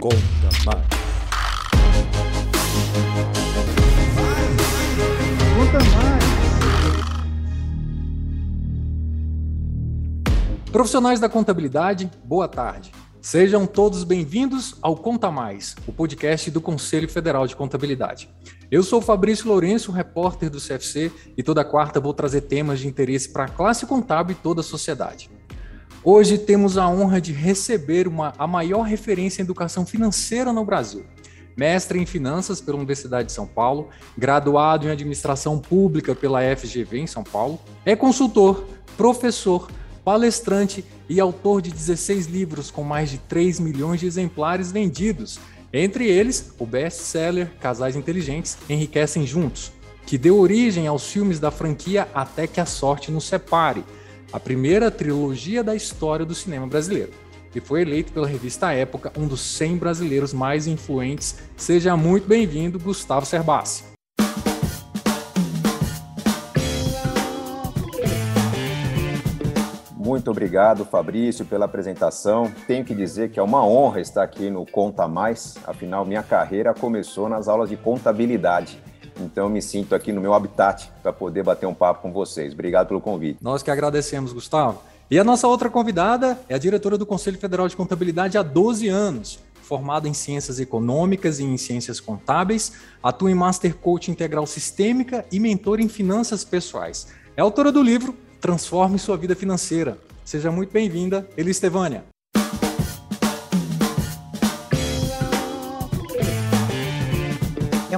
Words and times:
Conta 0.00 0.16
mais. 0.64 0.86
Conta 5.56 5.78
mais. 5.96 6.24
Profissionais 10.70 11.18
da 11.18 11.28
contabilidade, 11.28 12.08
boa 12.24 12.46
tarde. 12.46 12.92
Sejam 13.20 13.66
todos 13.66 14.04
bem-vindos 14.04 14.76
ao 14.80 14.94
Conta 14.94 15.32
Mais, 15.32 15.74
o 15.86 15.92
podcast 15.92 16.48
do 16.52 16.60
Conselho 16.60 17.08
Federal 17.08 17.48
de 17.48 17.56
Contabilidade. 17.56 18.30
Eu 18.70 18.84
sou 18.84 19.02
Fabrício 19.02 19.48
Lourenço, 19.48 19.90
repórter 19.90 20.48
do 20.48 20.60
CFC, 20.60 21.10
e 21.36 21.42
toda 21.42 21.64
quarta 21.64 21.98
vou 21.98 22.14
trazer 22.14 22.42
temas 22.42 22.78
de 22.78 22.86
interesse 22.86 23.32
para 23.32 23.44
a 23.44 23.48
classe 23.48 23.84
contábil 23.84 24.36
e 24.36 24.42
toda 24.42 24.60
a 24.60 24.64
sociedade. 24.64 25.28
Hoje 26.10 26.38
temos 26.38 26.78
a 26.78 26.88
honra 26.88 27.20
de 27.20 27.34
receber 27.34 28.08
uma, 28.08 28.32
a 28.38 28.46
maior 28.46 28.80
referência 28.80 29.42
em 29.42 29.44
educação 29.44 29.84
financeira 29.84 30.54
no 30.54 30.64
Brasil. 30.64 31.04
Mestre 31.54 32.00
em 32.00 32.06
Finanças 32.06 32.62
pela 32.62 32.78
Universidade 32.78 33.26
de 33.26 33.34
São 33.34 33.46
Paulo, 33.46 33.90
graduado 34.16 34.86
em 34.86 34.90
Administração 34.90 35.58
Pública 35.58 36.14
pela 36.14 36.40
FGV 36.56 37.00
em 37.00 37.06
São 37.06 37.22
Paulo, 37.22 37.60
é 37.84 37.94
consultor, 37.94 38.64
professor, 38.96 39.70
palestrante 40.02 40.82
e 41.10 41.20
autor 41.20 41.60
de 41.60 41.70
16 41.70 42.24
livros 42.24 42.70
com 42.70 42.82
mais 42.82 43.10
de 43.10 43.18
3 43.18 43.60
milhões 43.60 44.00
de 44.00 44.06
exemplares 44.06 44.72
vendidos. 44.72 45.38
Entre 45.70 46.08
eles, 46.08 46.54
o 46.58 46.64
best-seller 46.64 47.50
Casais 47.60 47.96
Inteligentes 47.96 48.56
Enriquecem 48.66 49.26
Juntos, 49.26 49.72
que 50.06 50.16
deu 50.16 50.38
origem 50.38 50.86
aos 50.86 51.12
filmes 51.12 51.38
da 51.38 51.50
franquia 51.50 52.08
Até 52.14 52.46
que 52.46 52.62
a 52.62 52.64
Sorte 52.64 53.10
nos 53.10 53.24
Separe, 53.24 53.84
a 54.32 54.38
primeira 54.38 54.90
trilogia 54.90 55.64
da 55.64 55.74
história 55.74 56.24
do 56.24 56.34
cinema 56.34 56.66
brasileiro, 56.66 57.12
e 57.54 57.60
foi 57.60 57.80
eleito 57.82 58.12
pela 58.12 58.26
revista 58.26 58.72
Época 58.72 59.12
um 59.16 59.26
dos 59.26 59.40
100 59.40 59.78
brasileiros 59.78 60.32
mais 60.32 60.66
influentes. 60.66 61.38
Seja 61.56 61.96
muito 61.96 62.28
bem-vindo, 62.28 62.78
Gustavo 62.78 63.26
Cerbasi. 63.26 63.84
Muito 69.96 70.30
obrigado, 70.30 70.84
Fabrício, 70.84 71.44
pela 71.44 71.64
apresentação. 71.64 72.50
Tenho 72.66 72.84
que 72.84 72.94
dizer 72.94 73.30
que 73.30 73.40
é 73.40 73.42
uma 73.42 73.66
honra 73.66 74.00
estar 74.00 74.22
aqui 74.22 74.48
no 74.48 74.64
Conta 74.64 75.08
Mais, 75.08 75.56
afinal, 75.66 76.04
minha 76.04 76.22
carreira 76.22 76.72
começou 76.72 77.28
nas 77.28 77.48
aulas 77.48 77.68
de 77.68 77.76
contabilidade. 77.76 78.80
Então, 79.18 79.48
me 79.48 79.60
sinto 79.60 79.94
aqui 79.94 80.12
no 80.12 80.20
meu 80.20 80.34
habitat 80.34 80.90
para 81.02 81.12
poder 81.12 81.42
bater 81.42 81.66
um 81.66 81.74
papo 81.74 82.02
com 82.02 82.12
vocês. 82.12 82.52
Obrigado 82.52 82.88
pelo 82.88 83.00
convite. 83.00 83.38
Nós 83.42 83.62
que 83.62 83.70
agradecemos, 83.70 84.32
Gustavo. 84.32 84.80
E 85.10 85.18
a 85.18 85.24
nossa 85.24 85.48
outra 85.48 85.70
convidada 85.70 86.38
é 86.48 86.54
a 86.54 86.58
diretora 86.58 86.98
do 86.98 87.06
Conselho 87.06 87.38
Federal 87.38 87.66
de 87.66 87.76
Contabilidade 87.76 88.36
há 88.36 88.42
12 88.42 88.88
anos, 88.88 89.38
formada 89.62 90.06
em 90.06 90.14
Ciências 90.14 90.60
Econômicas 90.60 91.38
e 91.40 91.44
em 91.44 91.56
Ciências 91.56 91.98
Contábeis, 91.98 92.72
atua 93.02 93.30
em 93.30 93.34
Master 93.34 93.74
Coach 93.74 94.10
Integral 94.10 94.46
Sistêmica 94.46 95.24
e 95.32 95.40
mentor 95.40 95.80
em 95.80 95.88
Finanças 95.88 96.44
Pessoais. 96.44 97.08
É 97.36 97.40
autora 97.40 97.72
do 97.72 97.82
livro 97.82 98.14
Transforme 98.40 98.98
Sua 98.98 99.16
Vida 99.16 99.34
Financeira. 99.34 99.98
Seja 100.24 100.50
muito 100.50 100.72
bem-vinda, 100.72 101.26
Elistevânia. 101.36 102.04
É 102.04 102.17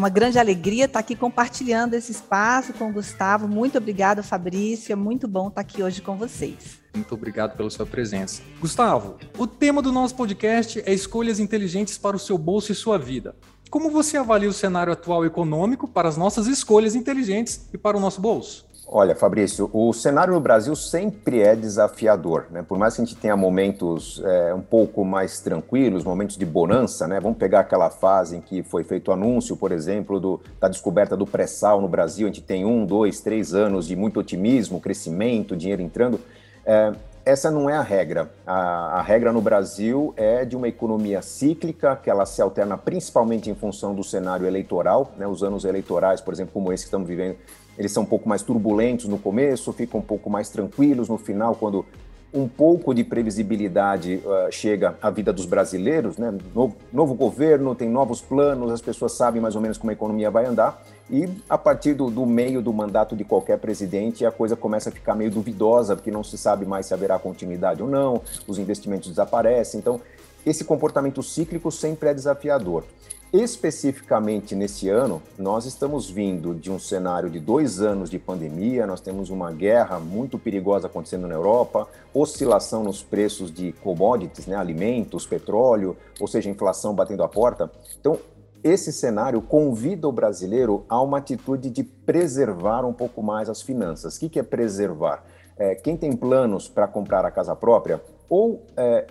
uma 0.01 0.09
grande 0.09 0.39
alegria 0.39 0.87
estar 0.87 0.99
aqui 0.99 1.15
compartilhando 1.15 1.93
esse 1.93 2.11
espaço 2.11 2.73
com 2.73 2.89
o 2.89 2.93
Gustavo. 2.93 3.47
Muito 3.47 3.77
obrigado, 3.77 4.23
Fabrício. 4.23 4.93
É 4.93 4.97
muito 4.97 5.29
bom 5.29 5.49
estar 5.49 5.61
aqui 5.61 5.83
hoje 5.83 6.01
com 6.01 6.17
vocês. 6.17 6.81
Muito 6.95 7.15
obrigado 7.15 7.55
pela 7.55 7.69
sua 7.69 7.85
presença. 7.85 8.41
Gustavo, 8.59 9.19
o 9.37 9.47
tema 9.47 9.83
do 9.83 9.93
nosso 9.93 10.15
podcast 10.17 10.83
é 10.87 10.95
escolhas 10.95 11.39
inteligentes 11.39 11.99
para 11.99 12.17
o 12.17 12.19
seu 12.19 12.39
bolso 12.39 12.73
e 12.73 12.75
sua 12.75 12.99
vida. 12.99 13.37
Como 13.69 13.91
você 13.91 14.17
avalia 14.17 14.49
o 14.49 14.55
cenário 14.55 14.91
atual 14.91 15.25
econômico 15.25 15.87
para 15.87 16.09
as 16.09 16.17
nossas 16.17 16.47
escolhas 16.47 16.95
inteligentes 16.95 17.69
e 17.71 17.77
para 17.77 17.97
o 17.97 18.01
nosso 18.01 18.23
bolso? 18.23 18.70
Olha, 18.93 19.15
Fabrício, 19.15 19.71
o 19.73 19.93
cenário 19.93 20.35
no 20.35 20.41
Brasil 20.41 20.75
sempre 20.75 21.41
é 21.41 21.55
desafiador, 21.55 22.47
né? 22.51 22.61
Por 22.61 22.77
mais 22.77 22.97
que 22.97 23.01
a 23.01 23.05
gente 23.05 23.17
tenha 23.17 23.37
momentos 23.37 24.21
é, 24.25 24.53
um 24.53 24.61
pouco 24.61 25.05
mais 25.05 25.39
tranquilos, 25.39 26.03
momentos 26.03 26.37
de 26.37 26.45
bonança, 26.45 27.07
né? 27.07 27.21
Vamos 27.21 27.39
pegar 27.39 27.61
aquela 27.61 27.89
fase 27.89 28.39
em 28.39 28.41
que 28.41 28.65
foi 28.65 28.83
feito 28.83 29.09
o 29.09 29.13
anúncio, 29.13 29.57
por 29.57 29.71
exemplo, 29.71 30.19
do, 30.19 30.41
da 30.59 30.67
descoberta 30.67 31.17
do 31.17 31.25
pré-sal 31.25 31.81
no 31.81 31.87
Brasil. 31.87 32.27
A 32.27 32.31
gente 32.33 32.43
tem 32.43 32.65
um, 32.65 32.85
dois, 32.85 33.21
três 33.21 33.55
anos 33.55 33.87
de 33.87 33.95
muito 33.95 34.19
otimismo, 34.19 34.81
crescimento, 34.81 35.57
dinheiro 35.57 35.83
entrando. 35.83 36.19
É, 36.67 36.93
essa 37.25 37.49
não 37.49 37.71
é 37.71 37.77
a 37.77 37.83
regra. 37.83 38.29
A, 38.45 38.99
a, 38.99 39.03
regra 39.03 39.33
no 39.33 39.41
Brasil 39.41 40.13
é 40.17 40.45
de 40.45 40.57
uma 40.57 40.67
economia 40.67 41.23
cíclica, 41.23 41.95
que 41.95 42.11
ela 42.11 42.27
se 42.27 42.43
alterna 42.43 42.77
principalmente 42.77 43.49
em 43.51 43.55
função 43.55 43.95
do 43.95 44.03
cenário 44.03 44.47
eleitoral. 44.47 45.13
Né? 45.17 45.29
Os 45.29 45.45
anos 45.45 45.65
eleitorais, 45.65 46.21
por 46.21 46.35
exemplo, 46.35 46.53
como 46.53 46.73
esse 46.73 46.85
que 46.85 46.89
estamos 46.89 47.07
vivendo, 47.07 47.37
eles 47.79 47.93
são 47.93 48.03
um 48.03 48.07
pouco 48.07 48.29
mais 48.29 48.43
turbulentos 48.43 49.07
no 49.07 49.19
começo, 49.19 49.73
ficam 49.73 50.01
um 50.01 50.03
pouco 50.03 50.29
mais 50.29 50.49
tranquilos 50.49 51.09
no 51.09 51.17
final, 51.17 51.55
quando 51.55 51.85
um 52.33 52.47
pouco 52.47 52.95
de 52.95 53.03
previsibilidade 53.03 54.23
uh, 54.25 54.53
chega 54.53 54.97
à 55.03 55.11
vida 55.11 55.33
dos 55.33 55.47
brasileiros, 55.47 56.17
né? 56.17 56.33
Novo, 56.55 56.77
novo, 56.93 57.15
governo, 57.15 57.75
tem 57.75 57.89
novos 57.89 58.21
planos, 58.21 58.71
as 58.71 58.81
pessoas 58.81 59.13
sabem 59.13 59.43
mais 59.43 59.57
ou 59.57 59.61
menos 59.61 59.77
como 59.77 59.91
a 59.91 59.93
economia 59.93 60.31
vai 60.31 60.47
andar, 60.47 60.81
e 61.11 61.29
a 61.49 61.59
partir 61.59 61.95
do, 61.95 62.09
do, 62.09 62.25
meio 62.25 62.63
do 62.63 62.73
mandato 62.73 63.17
de 63.17 63.25
qualquer 63.25 63.59
presidente, 63.59 64.25
a 64.25 64.31
coisa 64.31 64.55
começa 64.55 64.91
a 64.91 64.93
ficar 64.93 65.17
meio 65.17 65.31
duvidosa, 65.31 65.97
porque 65.97 66.11
não 66.11 66.23
se 66.23 66.39
sabe 66.39 66.65
mais 66.65 66.87
se 66.87 66.95
haverá 66.95 67.19
continuidade 67.19 67.83
ou 67.83 67.89
não, 67.89 68.23
os 68.47 68.59
investimentos 68.59 69.09
desaparecem. 69.09 69.81
Então, 69.81 70.01
esse 70.47 70.65
comportamento 70.65 71.23
cíclico 71.23 71.71
sempre 71.73 72.11
é 72.11 72.15
desafiador. 72.15 72.85
Especificamente 73.33 74.57
nesse 74.57 74.89
ano, 74.89 75.23
nós 75.39 75.65
estamos 75.65 76.11
vindo 76.11 76.53
de 76.53 76.69
um 76.69 76.81
cenário 76.81 77.31
de 77.31 77.39
dois 77.39 77.81
anos 77.81 78.11
de 78.11 78.19
pandemia, 78.19 78.89
nós 78.89 79.01
temos 79.01 79.31
uma 79.31 79.53
guerra 79.53 80.01
muito 80.01 80.37
perigosa 80.37 80.89
acontecendo 80.89 81.29
na 81.29 81.35
Europa, 81.35 81.87
oscilação 82.13 82.83
nos 82.83 83.05
preços 83.05 83.53
de 83.53 83.71
commodities, 83.71 84.49
né, 84.49 84.57
alimentos, 84.57 85.27
petróleo, 85.27 85.97
ou 86.19 86.27
seja, 86.27 86.51
inflação 86.51 86.93
batendo 86.93 87.23
a 87.23 87.29
porta. 87.29 87.71
Então, 88.01 88.19
esse 88.65 88.93
cenário 88.93 89.41
convida 89.41 90.09
o 90.09 90.13
brasileiro 90.13 90.85
a 90.89 91.01
uma 91.01 91.19
atitude 91.19 91.71
de 91.71 91.85
preservar 91.85 92.85
um 92.85 92.93
pouco 92.93 93.23
mais 93.23 93.49
as 93.49 93.63
finanças. 93.63 94.17
O 94.17 94.29
que 94.29 94.41
é 94.41 94.43
preservar? 94.43 95.25
É, 95.57 95.77
quem 95.77 95.97
tem 95.97 96.17
planos 96.17 96.69
para 96.69 96.89
comprar 96.89 97.25
a 97.25 97.31
casa 97.31 97.55
própria, 97.55 98.03
ou 98.29 98.67
é, 98.77 99.07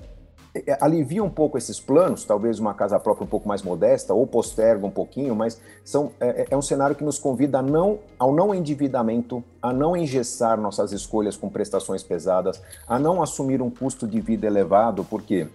alivia 0.79 1.23
um 1.23 1.29
pouco 1.29 1.57
esses 1.57 1.79
planos, 1.79 2.23
talvez 2.23 2.59
uma 2.59 2.73
casa 2.73 2.99
própria 2.99 3.25
um 3.25 3.27
pouco 3.27 3.47
mais 3.47 3.61
modesta, 3.61 4.13
ou 4.13 4.25
posterga 4.25 4.85
um 4.85 4.91
pouquinho, 4.91 5.35
mas 5.35 5.59
são, 5.83 6.11
é, 6.19 6.41
é, 6.41 6.47
é 6.51 6.57
um 6.57 6.61
cenário 6.61 6.95
que 6.95 7.03
nos 7.03 7.19
convida 7.19 7.61
não, 7.61 7.99
ao 8.17 8.33
não 8.33 8.53
endividamento, 8.53 9.43
a 9.61 9.73
não 9.73 9.95
engessar 9.95 10.59
nossas 10.59 10.91
escolhas 10.91 11.35
com 11.35 11.49
prestações 11.49 12.03
pesadas, 12.03 12.61
a 12.87 12.97
não 12.97 13.21
assumir 13.21 13.61
um 13.61 13.69
custo 13.69 14.07
de 14.07 14.19
vida 14.19 14.47
elevado, 14.47 15.03
por 15.03 15.21
quê? 15.21 15.47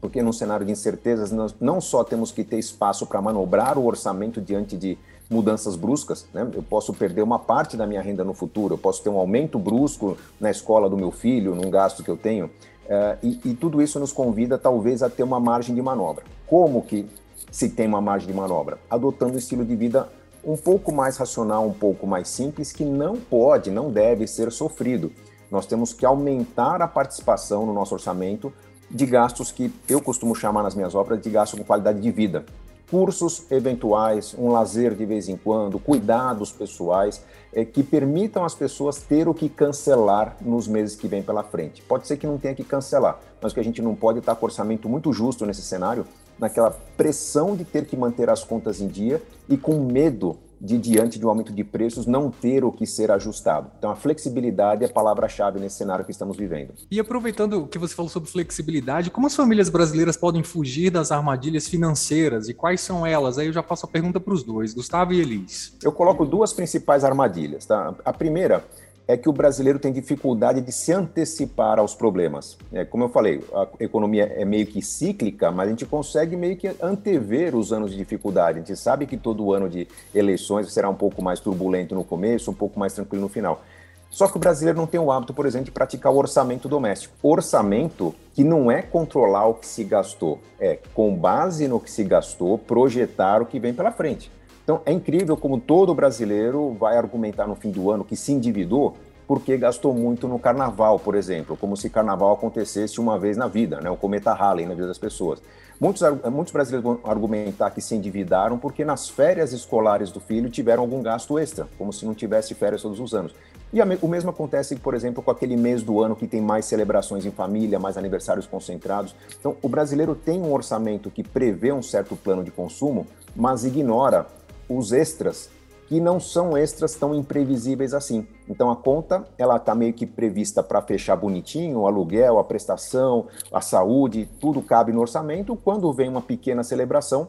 Porque 0.00 0.22
num 0.22 0.32
cenário 0.32 0.66
de 0.66 0.72
incertezas, 0.72 1.30
nós 1.30 1.54
não 1.60 1.80
só 1.80 2.04
temos 2.04 2.30
que 2.30 2.44
ter 2.44 2.58
espaço 2.58 3.06
para 3.06 3.22
manobrar 3.22 3.78
o 3.78 3.86
orçamento 3.86 4.40
diante 4.40 4.76
de 4.76 4.98
mudanças 5.30 5.76
bruscas, 5.76 6.26
né? 6.32 6.46
Eu 6.52 6.62
posso 6.62 6.92
perder 6.92 7.22
uma 7.22 7.38
parte 7.38 7.76
da 7.76 7.86
minha 7.86 8.02
renda 8.02 8.22
no 8.24 8.34
futuro, 8.34 8.74
eu 8.74 8.78
posso 8.78 9.02
ter 9.02 9.08
um 9.08 9.18
aumento 9.18 9.58
brusco 9.58 10.16
na 10.38 10.50
escola 10.50 10.88
do 10.88 10.96
meu 10.96 11.10
filho, 11.10 11.54
num 11.54 11.70
gasto 11.70 12.02
que 12.02 12.10
eu 12.10 12.16
tenho. 12.16 12.50
Uh, 12.84 13.18
e, 13.22 13.40
e, 13.50 13.54
tudo 13.54 13.80
isso 13.80 13.98
nos 13.98 14.12
convida, 14.12 14.58
talvez, 14.58 15.02
a 15.02 15.08
ter 15.08 15.22
uma 15.22 15.40
margem 15.40 15.74
de 15.74 15.80
manobra. 15.80 16.24
Como 16.46 16.82
que 16.82 17.08
se 17.50 17.70
tem 17.70 17.86
uma 17.86 18.00
margem 18.00 18.28
de 18.28 18.34
manobra? 18.34 18.78
Adotando 18.90 19.34
um 19.34 19.38
estilo 19.38 19.64
de 19.64 19.74
vida 19.74 20.08
um 20.44 20.56
pouco 20.56 20.92
mais 20.92 21.16
racional, 21.16 21.66
um 21.66 21.72
pouco 21.72 22.06
mais 22.06 22.28
simples, 22.28 22.72
que 22.72 22.84
não 22.84 23.16
pode, 23.16 23.70
não 23.70 23.90
deve 23.90 24.26
ser 24.26 24.52
sofrido. 24.52 25.10
Nós 25.50 25.64
temos 25.64 25.94
que 25.94 26.04
aumentar 26.04 26.82
a 26.82 26.88
participação 26.88 27.64
no 27.64 27.72
nosso 27.72 27.94
orçamento 27.94 28.52
de 28.90 29.06
gastos 29.06 29.50
que 29.50 29.72
eu 29.88 30.00
costumo 30.00 30.34
chamar 30.34 30.62
nas 30.62 30.74
minhas 30.74 30.94
obras 30.94 31.20
de 31.22 31.30
gastos 31.30 31.58
com 31.58 31.64
qualidade 31.64 32.00
de 32.00 32.10
vida 32.10 32.44
cursos 32.90 33.50
eventuais, 33.50 34.34
um 34.38 34.50
lazer 34.50 34.94
de 34.94 35.04
vez 35.04 35.28
em 35.28 35.36
quando, 35.36 35.78
cuidados 35.78 36.52
pessoais 36.52 37.22
é, 37.52 37.64
que 37.64 37.82
permitam 37.82 38.44
às 38.44 38.54
pessoas 38.54 38.98
ter 38.98 39.28
o 39.28 39.34
que 39.34 39.48
cancelar 39.48 40.36
nos 40.40 40.68
meses 40.68 40.96
que 40.96 41.08
vêm 41.08 41.22
pela 41.22 41.42
frente. 41.42 41.82
Pode 41.82 42.06
ser 42.06 42.16
que 42.16 42.26
não 42.26 42.38
tenha 42.38 42.54
que 42.54 42.64
cancelar, 42.64 43.18
mas 43.40 43.52
que 43.52 43.60
a 43.60 43.64
gente 43.64 43.80
não 43.80 43.94
pode 43.94 44.18
estar 44.18 44.34
com 44.34 44.46
orçamento 44.46 44.88
muito 44.88 45.12
justo 45.12 45.46
nesse 45.46 45.62
cenário, 45.62 46.06
naquela 46.38 46.70
pressão 46.96 47.54
de 47.54 47.64
ter 47.64 47.86
que 47.86 47.96
manter 47.96 48.28
as 48.28 48.44
contas 48.44 48.80
em 48.80 48.88
dia 48.88 49.22
e 49.48 49.56
com 49.56 49.78
medo 49.80 50.36
de, 50.64 50.78
diante 50.78 51.18
de 51.18 51.26
um 51.26 51.28
aumento 51.28 51.52
de 51.52 51.62
preços, 51.62 52.06
não 52.06 52.30
ter 52.30 52.64
o 52.64 52.72
que 52.72 52.86
ser 52.86 53.10
ajustado. 53.10 53.70
Então, 53.78 53.90
a 53.90 53.94
flexibilidade 53.94 54.82
é 54.82 54.86
a 54.86 54.90
palavra-chave 54.90 55.60
nesse 55.60 55.76
cenário 55.76 56.04
que 56.04 56.10
estamos 56.10 56.36
vivendo. 56.36 56.72
E 56.90 56.98
aproveitando 56.98 57.66
que 57.66 57.78
você 57.78 57.94
falou 57.94 58.08
sobre 58.08 58.30
flexibilidade, 58.30 59.10
como 59.10 59.26
as 59.26 59.36
famílias 59.36 59.68
brasileiras 59.68 60.16
podem 60.16 60.42
fugir 60.42 60.90
das 60.90 61.12
armadilhas 61.12 61.68
financeiras 61.68 62.48
e 62.48 62.54
quais 62.54 62.80
são 62.80 63.06
elas? 63.06 63.38
Aí 63.38 63.46
eu 63.46 63.52
já 63.52 63.62
faço 63.62 63.84
a 63.84 63.88
pergunta 63.88 64.18
para 64.18 64.32
os 64.32 64.42
dois, 64.42 64.72
Gustavo 64.72 65.12
e 65.12 65.20
Elis. 65.20 65.76
Eu 65.82 65.92
coloco 65.92 66.24
duas 66.24 66.52
principais 66.52 67.04
armadilhas. 67.04 67.66
Tá? 67.66 67.94
A 68.04 68.12
primeira 68.12 68.64
é 69.06 69.16
que 69.16 69.28
o 69.28 69.32
brasileiro 69.32 69.78
tem 69.78 69.92
dificuldade 69.92 70.60
de 70.60 70.72
se 70.72 70.92
antecipar 70.92 71.78
aos 71.78 71.94
problemas. 71.94 72.56
É, 72.72 72.84
como 72.84 73.04
eu 73.04 73.08
falei, 73.08 73.44
a 73.52 73.68
economia 73.78 74.32
é 74.34 74.44
meio 74.44 74.66
que 74.66 74.80
cíclica, 74.80 75.50
mas 75.50 75.66
a 75.68 75.70
gente 75.70 75.84
consegue 75.84 76.36
meio 76.36 76.56
que 76.56 76.68
antever 76.80 77.54
os 77.54 77.72
anos 77.72 77.90
de 77.90 77.98
dificuldade. 77.98 78.58
A 78.58 78.62
gente 78.62 78.76
sabe 78.76 79.06
que 79.06 79.16
todo 79.16 79.52
ano 79.52 79.68
de 79.68 79.86
eleições 80.14 80.72
será 80.72 80.88
um 80.88 80.94
pouco 80.94 81.22
mais 81.22 81.38
turbulento 81.38 81.94
no 81.94 82.02
começo, 82.02 82.50
um 82.50 82.54
pouco 82.54 82.78
mais 82.78 82.94
tranquilo 82.94 83.22
no 83.22 83.28
final. 83.28 83.62
Só 84.08 84.28
que 84.28 84.36
o 84.36 84.40
brasileiro 84.40 84.78
não 84.78 84.86
tem 84.86 85.00
o 85.00 85.10
hábito, 85.10 85.34
por 85.34 85.44
exemplo, 85.44 85.66
de 85.66 85.72
praticar 85.72 86.12
o 86.12 86.16
orçamento 86.16 86.68
doméstico. 86.68 87.14
Orçamento 87.20 88.14
que 88.32 88.44
não 88.44 88.70
é 88.70 88.80
controlar 88.80 89.48
o 89.48 89.54
que 89.54 89.66
se 89.66 89.82
gastou, 89.82 90.40
é 90.58 90.78
com 90.94 91.14
base 91.16 91.66
no 91.66 91.80
que 91.80 91.90
se 91.90 92.04
gastou, 92.04 92.56
projetar 92.56 93.42
o 93.42 93.46
que 93.46 93.58
vem 93.58 93.74
pela 93.74 93.90
frente. 93.90 94.30
Então 94.64 94.80
é 94.84 94.92
incrível 94.92 95.36
como 95.36 95.60
todo 95.60 95.94
brasileiro 95.94 96.74
vai 96.80 96.96
argumentar 96.96 97.46
no 97.46 97.54
fim 97.54 97.70
do 97.70 97.90
ano 97.90 98.04
que 98.04 98.16
se 98.16 98.32
endividou 98.32 98.96
porque 99.26 99.56
gastou 99.56 99.94
muito 99.94 100.28
no 100.28 100.38
carnaval, 100.38 100.98
por 100.98 101.14
exemplo, 101.14 101.56
como 101.56 101.76
se 101.76 101.88
carnaval 101.88 102.32
acontecesse 102.32 103.00
uma 103.00 103.18
vez 103.18 103.36
na 103.36 103.46
vida, 103.46 103.80
né? 103.80 103.90
o 103.90 103.96
cometa 103.96 104.32
Halley 104.32 104.66
na 104.66 104.74
vida 104.74 104.86
das 104.86 104.98
pessoas. 104.98 105.40
Muitos, 105.80 106.02
muitos 106.30 106.52
brasileiros 106.52 106.84
vão 106.84 107.10
argumentar 107.10 107.70
que 107.70 107.80
se 107.80 107.94
endividaram 107.94 108.58
porque 108.58 108.84
nas 108.84 109.08
férias 109.08 109.52
escolares 109.52 110.10
do 110.10 110.20
filho 110.20 110.48
tiveram 110.48 110.82
algum 110.82 111.02
gasto 111.02 111.38
extra, 111.38 111.66
como 111.76 111.92
se 111.92 112.06
não 112.06 112.14
tivesse 112.14 112.54
férias 112.54 112.82
todos 112.82 113.00
os 113.00 113.14
anos. 113.14 113.34
E 113.72 113.80
a, 113.80 113.86
o 114.00 114.06
mesmo 114.06 114.30
acontece, 114.30 114.76
por 114.76 114.94
exemplo, 114.94 115.20
com 115.20 115.30
aquele 115.30 115.56
mês 115.56 115.82
do 115.82 116.00
ano 116.00 116.14
que 116.14 116.28
tem 116.28 116.40
mais 116.40 116.64
celebrações 116.64 117.26
em 117.26 117.32
família, 117.32 117.78
mais 117.78 117.96
aniversários 117.96 118.46
concentrados. 118.46 119.16
Então, 119.40 119.56
o 119.60 119.68
brasileiro 119.68 120.14
tem 120.14 120.40
um 120.40 120.52
orçamento 120.52 121.10
que 121.10 121.24
prevê 121.24 121.72
um 121.72 121.82
certo 121.82 122.14
plano 122.14 122.44
de 122.44 122.52
consumo, 122.52 123.04
mas 123.34 123.64
ignora 123.64 124.26
os 124.68 124.92
extras 124.92 125.50
que 125.86 126.00
não 126.00 126.18
são 126.18 126.56
extras 126.56 126.94
tão 126.94 127.14
imprevisíveis 127.14 127.92
assim. 127.92 128.26
Então 128.48 128.70
a 128.70 128.76
conta 128.76 129.24
ela 129.36 129.56
está 129.56 129.74
meio 129.74 129.92
que 129.92 130.06
prevista 130.06 130.62
para 130.62 130.80
fechar 130.80 131.16
bonitinho, 131.16 131.80
o 131.80 131.86
aluguel, 131.86 132.38
a 132.38 132.44
prestação, 132.44 133.26
a 133.52 133.60
saúde, 133.60 134.28
tudo 134.40 134.62
cabe 134.62 134.92
no 134.92 135.00
orçamento. 135.00 135.56
Quando 135.56 135.92
vem 135.92 136.08
uma 136.08 136.22
pequena 136.22 136.62
celebração, 136.62 137.28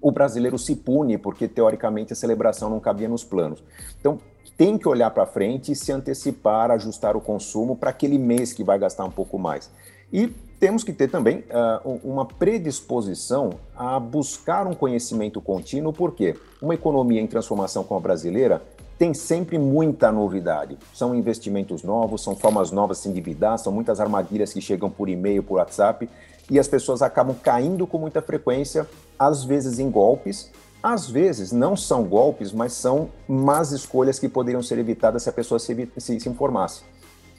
o 0.00 0.10
brasileiro 0.10 0.58
se 0.58 0.76
pune 0.76 1.18
porque 1.18 1.48
teoricamente 1.48 2.12
a 2.12 2.16
celebração 2.16 2.70
não 2.70 2.80
cabia 2.80 3.08
nos 3.08 3.24
planos. 3.24 3.62
Então 3.98 4.18
tem 4.56 4.76
que 4.76 4.88
olhar 4.88 5.10
para 5.10 5.26
frente 5.26 5.72
e 5.72 5.76
se 5.76 5.90
antecipar, 5.90 6.70
ajustar 6.70 7.16
o 7.16 7.20
consumo 7.20 7.76
para 7.76 7.90
aquele 7.90 8.18
mês 8.18 8.52
que 8.52 8.62
vai 8.62 8.78
gastar 8.78 9.04
um 9.04 9.10
pouco 9.10 9.38
mais. 9.38 9.70
E 10.12 10.28
temos 10.58 10.84
que 10.84 10.92
ter 10.92 11.08
também 11.08 11.44
uh, 11.84 12.00
uma 12.04 12.26
predisposição 12.26 13.54
a 13.74 13.98
buscar 13.98 14.66
um 14.66 14.74
conhecimento 14.74 15.40
contínuo, 15.40 15.92
porque 15.92 16.36
uma 16.60 16.74
economia 16.74 17.20
em 17.20 17.26
transformação 17.26 17.82
como 17.82 17.98
a 17.98 18.02
brasileira 18.02 18.62
tem 18.98 19.14
sempre 19.14 19.58
muita 19.58 20.12
novidade. 20.12 20.76
São 20.92 21.14
investimentos 21.14 21.82
novos, 21.82 22.22
são 22.22 22.36
formas 22.36 22.70
novas 22.70 22.98
de 22.98 23.04
se 23.04 23.08
endividar, 23.08 23.58
são 23.58 23.72
muitas 23.72 23.98
armadilhas 23.98 24.52
que 24.52 24.60
chegam 24.60 24.90
por 24.90 25.08
e-mail, 25.08 25.42
por 25.42 25.54
WhatsApp, 25.54 26.06
e 26.50 26.58
as 26.58 26.68
pessoas 26.68 27.00
acabam 27.00 27.34
caindo 27.42 27.86
com 27.86 27.96
muita 27.96 28.20
frequência, 28.20 28.86
às 29.18 29.42
vezes 29.42 29.78
em 29.78 29.90
golpes, 29.90 30.50
às 30.82 31.08
vezes 31.08 31.50
não 31.50 31.74
são 31.74 32.04
golpes, 32.04 32.52
mas 32.52 32.74
são 32.74 33.08
más 33.26 33.72
escolhas 33.72 34.18
que 34.18 34.28
poderiam 34.28 34.62
ser 34.62 34.78
evitadas 34.78 35.22
se 35.22 35.30
a 35.30 35.32
pessoa 35.32 35.58
se, 35.58 35.90
se, 35.96 36.20
se 36.20 36.28
informasse. 36.28 36.82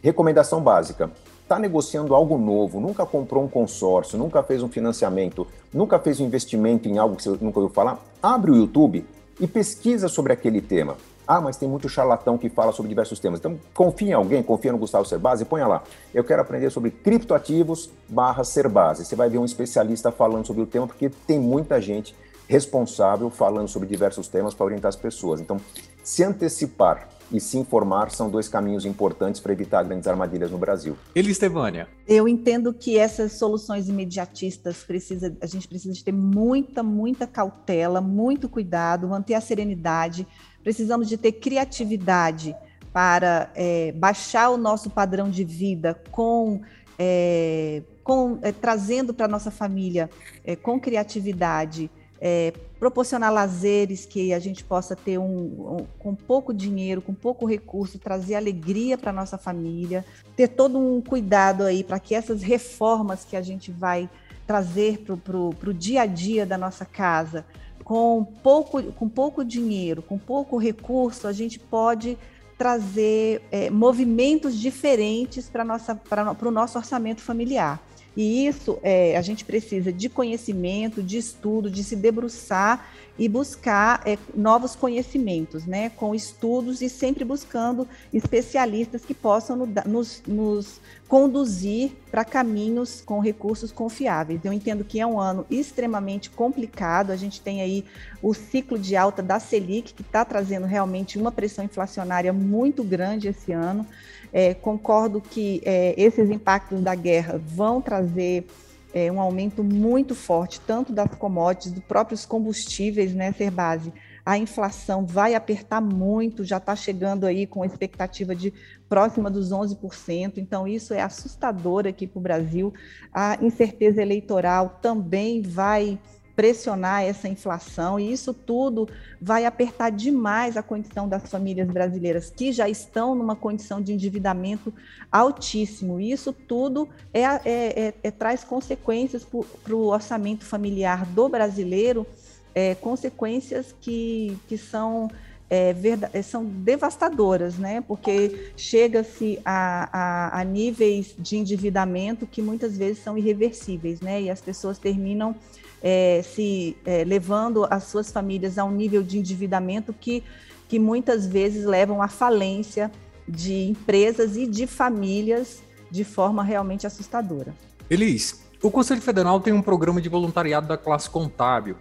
Recomendação 0.02 0.62
básica: 0.64 1.12
está 1.52 1.60
negociando 1.60 2.16
algo 2.16 2.38
novo, 2.38 2.80
nunca 2.80 3.06
comprou 3.06 3.44
um 3.44 3.48
consórcio, 3.48 4.18
nunca 4.18 4.42
fez 4.42 4.64
um 4.64 4.70
financiamento, 4.70 5.46
nunca 5.74 6.00
fez 6.00 6.22
um 6.22 6.26
investimento 6.26 6.88
em 6.88 6.98
algo 6.98 7.18
que 7.18 7.24
você 7.24 7.38
nunca 7.42 7.60
ouviu 7.60 7.74
falar, 7.74 8.00
abre 8.24 8.52
o 8.52 8.56
YouTube 8.56 9.06
e 9.38 9.46
pesquisa 9.46 10.08
sobre 10.08 10.32
aquele 10.32 10.62
tema. 10.62 10.96
Ah, 11.28 11.42
mas 11.42 11.58
tem 11.58 11.68
muito 11.68 11.90
charlatão 11.90 12.38
que 12.38 12.50
fala 12.50 12.72
sobre 12.72 12.88
diversos 12.88 13.20
temas. 13.20 13.40
Então, 13.40 13.60
confia 13.74 14.12
em 14.12 14.14
alguém, 14.14 14.42
confia 14.42 14.72
no 14.72 14.78
Gustavo 14.78 15.06
Cerbasi, 15.06 15.44
ponha 15.44 15.68
lá. 15.68 15.84
Eu 16.14 16.24
quero 16.24 16.42
aprender 16.42 16.70
sobre 16.70 16.90
criptoativos 16.90 17.90
barra 18.08 18.44
Cerbasi. 18.46 19.06
Você 19.06 19.16
vai 19.16 19.30
ver 19.30 19.38
um 19.38 19.46
especialista 19.46 20.12
falando 20.12 20.48
sobre 20.48 20.64
o 20.64 20.66
tema, 20.66 20.88
porque 20.88 21.10
tem 21.10 21.40
muita 21.40 21.82
gente 21.82 22.16
responsável 22.52 23.30
falando 23.30 23.70
sobre 23.70 23.88
diversos 23.88 24.28
temas 24.28 24.54
para 24.54 24.66
orientar 24.66 24.90
as 24.90 24.96
pessoas. 24.98 25.40
Então, 25.40 25.58
se 26.04 26.22
antecipar 26.22 27.08
e 27.32 27.40
se 27.40 27.58
informar 27.58 28.12
são 28.12 28.30
dois 28.30 28.50
caminhos 28.50 28.84
importantes 28.84 29.40
para 29.40 29.54
evitar 29.54 29.84
grandes 29.84 30.06
armadilhas 30.06 30.52
no 30.52 30.58
Brasil. 30.58 30.98
Ele, 31.16 31.32
Estevânia? 31.32 31.88
Eu 32.06 32.28
entendo 32.28 32.74
que 32.74 32.98
essas 32.98 33.32
soluções 33.34 33.88
imediatistas 33.88 34.84
precisa, 34.84 35.34
a 35.40 35.46
gente 35.46 35.66
precisa 35.66 35.94
de 35.94 36.04
ter 36.04 36.12
muita, 36.12 36.84
muita 36.84 37.26
cautela, 37.26 38.02
muito 38.02 38.50
cuidado, 38.50 39.08
manter 39.08 39.36
a 39.36 39.42
serenidade. 39.42 40.28
Precisamos 40.62 41.08
de 41.08 41.16
ter 41.16 41.32
criatividade 41.32 42.54
para 42.92 43.50
é, 43.56 43.94
baixar 43.94 44.50
o 44.50 44.58
nosso 44.58 44.90
padrão 44.90 45.30
de 45.30 45.46
vida 45.46 45.98
com 46.12 46.60
é, 47.00 47.82
com, 48.04 48.40
é, 48.42 48.52
trazendo 48.52 49.14
para 49.14 49.28
nossa 49.28 49.50
família 49.50 50.10
é, 50.44 50.56
com 50.56 50.80
criatividade 50.80 51.90
é, 52.24 52.54
proporcionar 52.80 53.34
lazeres 53.34 54.06
que 54.06 54.32
a 54.32 54.38
gente 54.38 54.64
possa 54.64 54.96
ter 54.96 55.18
um, 55.18 55.26
um, 55.26 55.86
com 55.98 56.14
pouco 56.14 56.54
dinheiro, 56.54 57.02
com 57.02 57.16
pouco 57.16 57.48
recurso, 57.48 57.98
trazer 57.98 58.36
alegria 58.36 58.96
para 58.96 59.12
nossa 59.12 59.40
família, 59.40 60.06
ter 60.36 60.50
todo 60.50 60.78
um 60.78 61.02
cuidado 61.02 61.64
aí 61.64 61.84
para 61.84 62.00
que 62.00 62.14
essas 62.14 62.44
reformas 62.44 63.26
que 63.26 63.36
a 63.36 63.42
gente 63.42 63.72
vai 63.72 64.08
trazer 64.46 65.00
para 65.00 65.36
o 65.36 65.74
dia 65.74 66.04
a 66.04 66.06
dia 66.06 66.46
da 66.46 66.58
nossa 66.58 66.86
casa, 66.86 67.44
com 67.84 68.24
pouco, 68.24 68.84
com 68.94 69.10
pouco 69.10 69.44
dinheiro, 69.44 70.04
com 70.04 70.18
pouco 70.18 70.58
recurso, 70.58 71.28
a 71.28 71.34
gente 71.34 71.58
pode 71.58 72.18
trazer 72.56 73.42
é, 73.52 73.72
movimentos 73.72 74.56
diferentes 74.56 75.50
para 75.50 76.48
o 76.48 76.52
nosso 76.52 76.78
orçamento 76.78 77.22
familiar. 77.22 77.82
E 78.16 78.46
isso 78.46 78.78
é, 78.84 79.16
a 79.16 79.22
gente 79.22 79.46
precisa 79.46 79.92
de 79.92 80.10
conhecimento, 80.10 81.02
de 81.02 81.18
estudo, 81.18 81.70
de 81.70 81.84
se 81.84 81.96
debruçar 81.96 82.92
e 83.18 83.30
buscar 83.30 84.02
é, 84.06 84.18
novos 84.36 84.76
conhecimentos, 84.76 85.66
né? 85.66 85.90
Com 85.90 86.14
estudos 86.16 86.82
e 86.82 86.90
sempre 86.90 87.24
buscando 87.24 87.88
especialistas 88.14 89.06
que 89.06 89.14
possam 89.14 89.56
no, 89.56 89.70
nos, 89.86 90.24
nos 90.28 90.82
conduzir 91.08 91.92
para 92.10 92.26
caminhos 92.26 93.02
com 93.06 93.20
recursos 93.20 93.72
confiáveis. 93.72 94.44
Eu 94.44 94.52
entendo 94.52 94.84
que 94.84 95.00
é 95.00 95.06
um 95.06 95.20
ano 95.20 95.46
extremamente 95.50 96.30
complicado. 96.30 97.12
A 97.12 97.16
gente 97.16 97.42
tem 97.42 97.62
aí 97.62 97.86
o 98.22 98.34
ciclo 98.34 98.80
de 98.80 98.96
alta 98.96 99.22
da 99.22 99.40
Selic, 99.40 99.94
que 99.94 100.02
está 100.02 100.26
trazendo 100.26 100.66
realmente 100.66 101.18
uma 101.18 101.32
pressão 101.32 101.64
inflacionária 101.64 102.34
muito 102.34 102.84
grande 102.84 103.28
esse 103.28 103.52
ano. 103.52 103.86
É, 104.34 104.54
concordo 104.54 105.20
que 105.20 105.62
é, 105.66 105.94
esses 105.98 106.30
impactos 106.30 106.82
da 106.82 106.96
guerra 106.96 107.40
vão 107.44 107.82
trazer 107.82 108.46
é, 108.94 109.12
um 109.12 109.20
aumento 109.20 109.64
muito 109.64 110.16
forte, 110.16 110.60
tanto 110.62 110.92
das 110.92 111.14
commodities, 111.16 111.72
dos 111.72 111.84
próprios 111.84 112.26
combustíveis, 112.26 113.14
né, 113.14 113.32
ser 113.34 113.52
base. 113.52 113.92
A 114.26 114.38
inflação 114.38 115.06
vai 115.06 115.34
apertar 115.34 115.82
muito, 115.82 116.44
já 116.44 116.58
está 116.58 116.76
chegando 116.76 117.26
aí 117.26 117.48
com 117.48 117.66
expectativa 117.66 118.36
de 118.36 118.54
próxima 118.88 119.32
dos 119.32 119.52
11%, 119.52 120.38
então 120.38 120.68
isso 120.68 120.94
é 120.94 121.02
assustador 121.02 121.88
aqui 121.88 122.06
para 122.06 122.20
o 122.20 122.22
Brasil. 122.22 122.74
A 123.12 123.38
incerteza 123.42 124.02
eleitoral 124.02 124.80
também 124.82 125.42
vai 125.42 125.98
pressionar 126.42 127.04
essa 127.04 127.28
inflação, 127.28 128.00
e 128.00 128.12
isso 128.12 128.34
tudo 128.34 128.90
vai 129.22 129.46
apertar 129.46 129.92
demais 129.92 130.58
a 130.58 130.64
condição 130.64 131.08
das 131.08 131.30
famílias 131.30 131.68
brasileiras 131.68 132.34
que 132.36 132.52
já 132.52 132.68
estão 132.68 133.14
numa 133.14 133.36
condição 133.36 133.80
de 133.80 133.94
endividamento 133.94 134.74
altíssimo. 135.12 136.02
E 136.02 136.12
isso 136.12 136.34
tudo 136.34 136.90
é, 137.14 137.22
é, 137.22 137.40
é, 137.46 137.94
é 138.02 138.10
traz 138.10 138.44
consequências 138.44 139.24
para 139.24 139.76
o 139.76 139.86
orçamento 139.86 140.44
familiar 140.44 141.06
do 141.06 141.30
brasileiro, 141.30 142.08
é, 142.56 142.74
consequências 142.74 143.76
que, 143.80 144.36
que 144.48 144.58
são 144.58 145.12
é, 145.48 145.74
verdade, 145.74 146.24
são 146.24 146.44
devastadoras, 146.44 147.60
né? 147.60 147.84
Porque 147.88 148.52
chega-se 148.58 149.38
a, 149.46 149.90
a, 149.92 150.40
a, 150.40 150.44
níveis 150.44 151.14
de 151.20 151.38
endividamento 151.38 152.26
que 152.26 152.42
muitas 152.42 152.76
vezes 152.76 153.04
são 153.04 153.16
irreversíveis, 153.16 154.02
né? 154.02 154.24
E 154.24 154.30
as 154.30 154.42
pessoas 154.42 154.80
terminam 154.80 155.36
é, 155.82 156.22
se 156.24 156.78
é, 156.86 157.04
levando 157.04 157.66
as 157.70 157.86
suas 157.86 158.12
famílias 158.12 158.58
a 158.58 158.64
um 158.64 158.72
nível 158.72 159.02
de 159.02 159.18
endividamento 159.18 159.94
que, 159.94 160.24
que 160.68 160.80
muitas 160.80 161.26
vezes 161.26 161.66
levam 161.66 162.02
à 162.02 162.08
falência 162.08 162.92
de 163.28 163.70
empresas 163.70 164.36
e 164.36 164.46
de 164.46 164.68
famílias 164.68 165.62
de 165.90 166.04
forma 166.04 166.44
realmente 166.44 166.88
assustadora. 166.88 167.54
Elis, 167.90 168.42
o 168.62 168.70
Conselho 168.70 169.02
Federal 169.02 169.40
tem 169.40 169.54
um 169.54 169.62
programa 169.62 170.02
de 170.02 170.08
voluntariado 170.08 170.68
da 170.68 170.78
classe 170.78 171.10
contábil. 171.10 171.76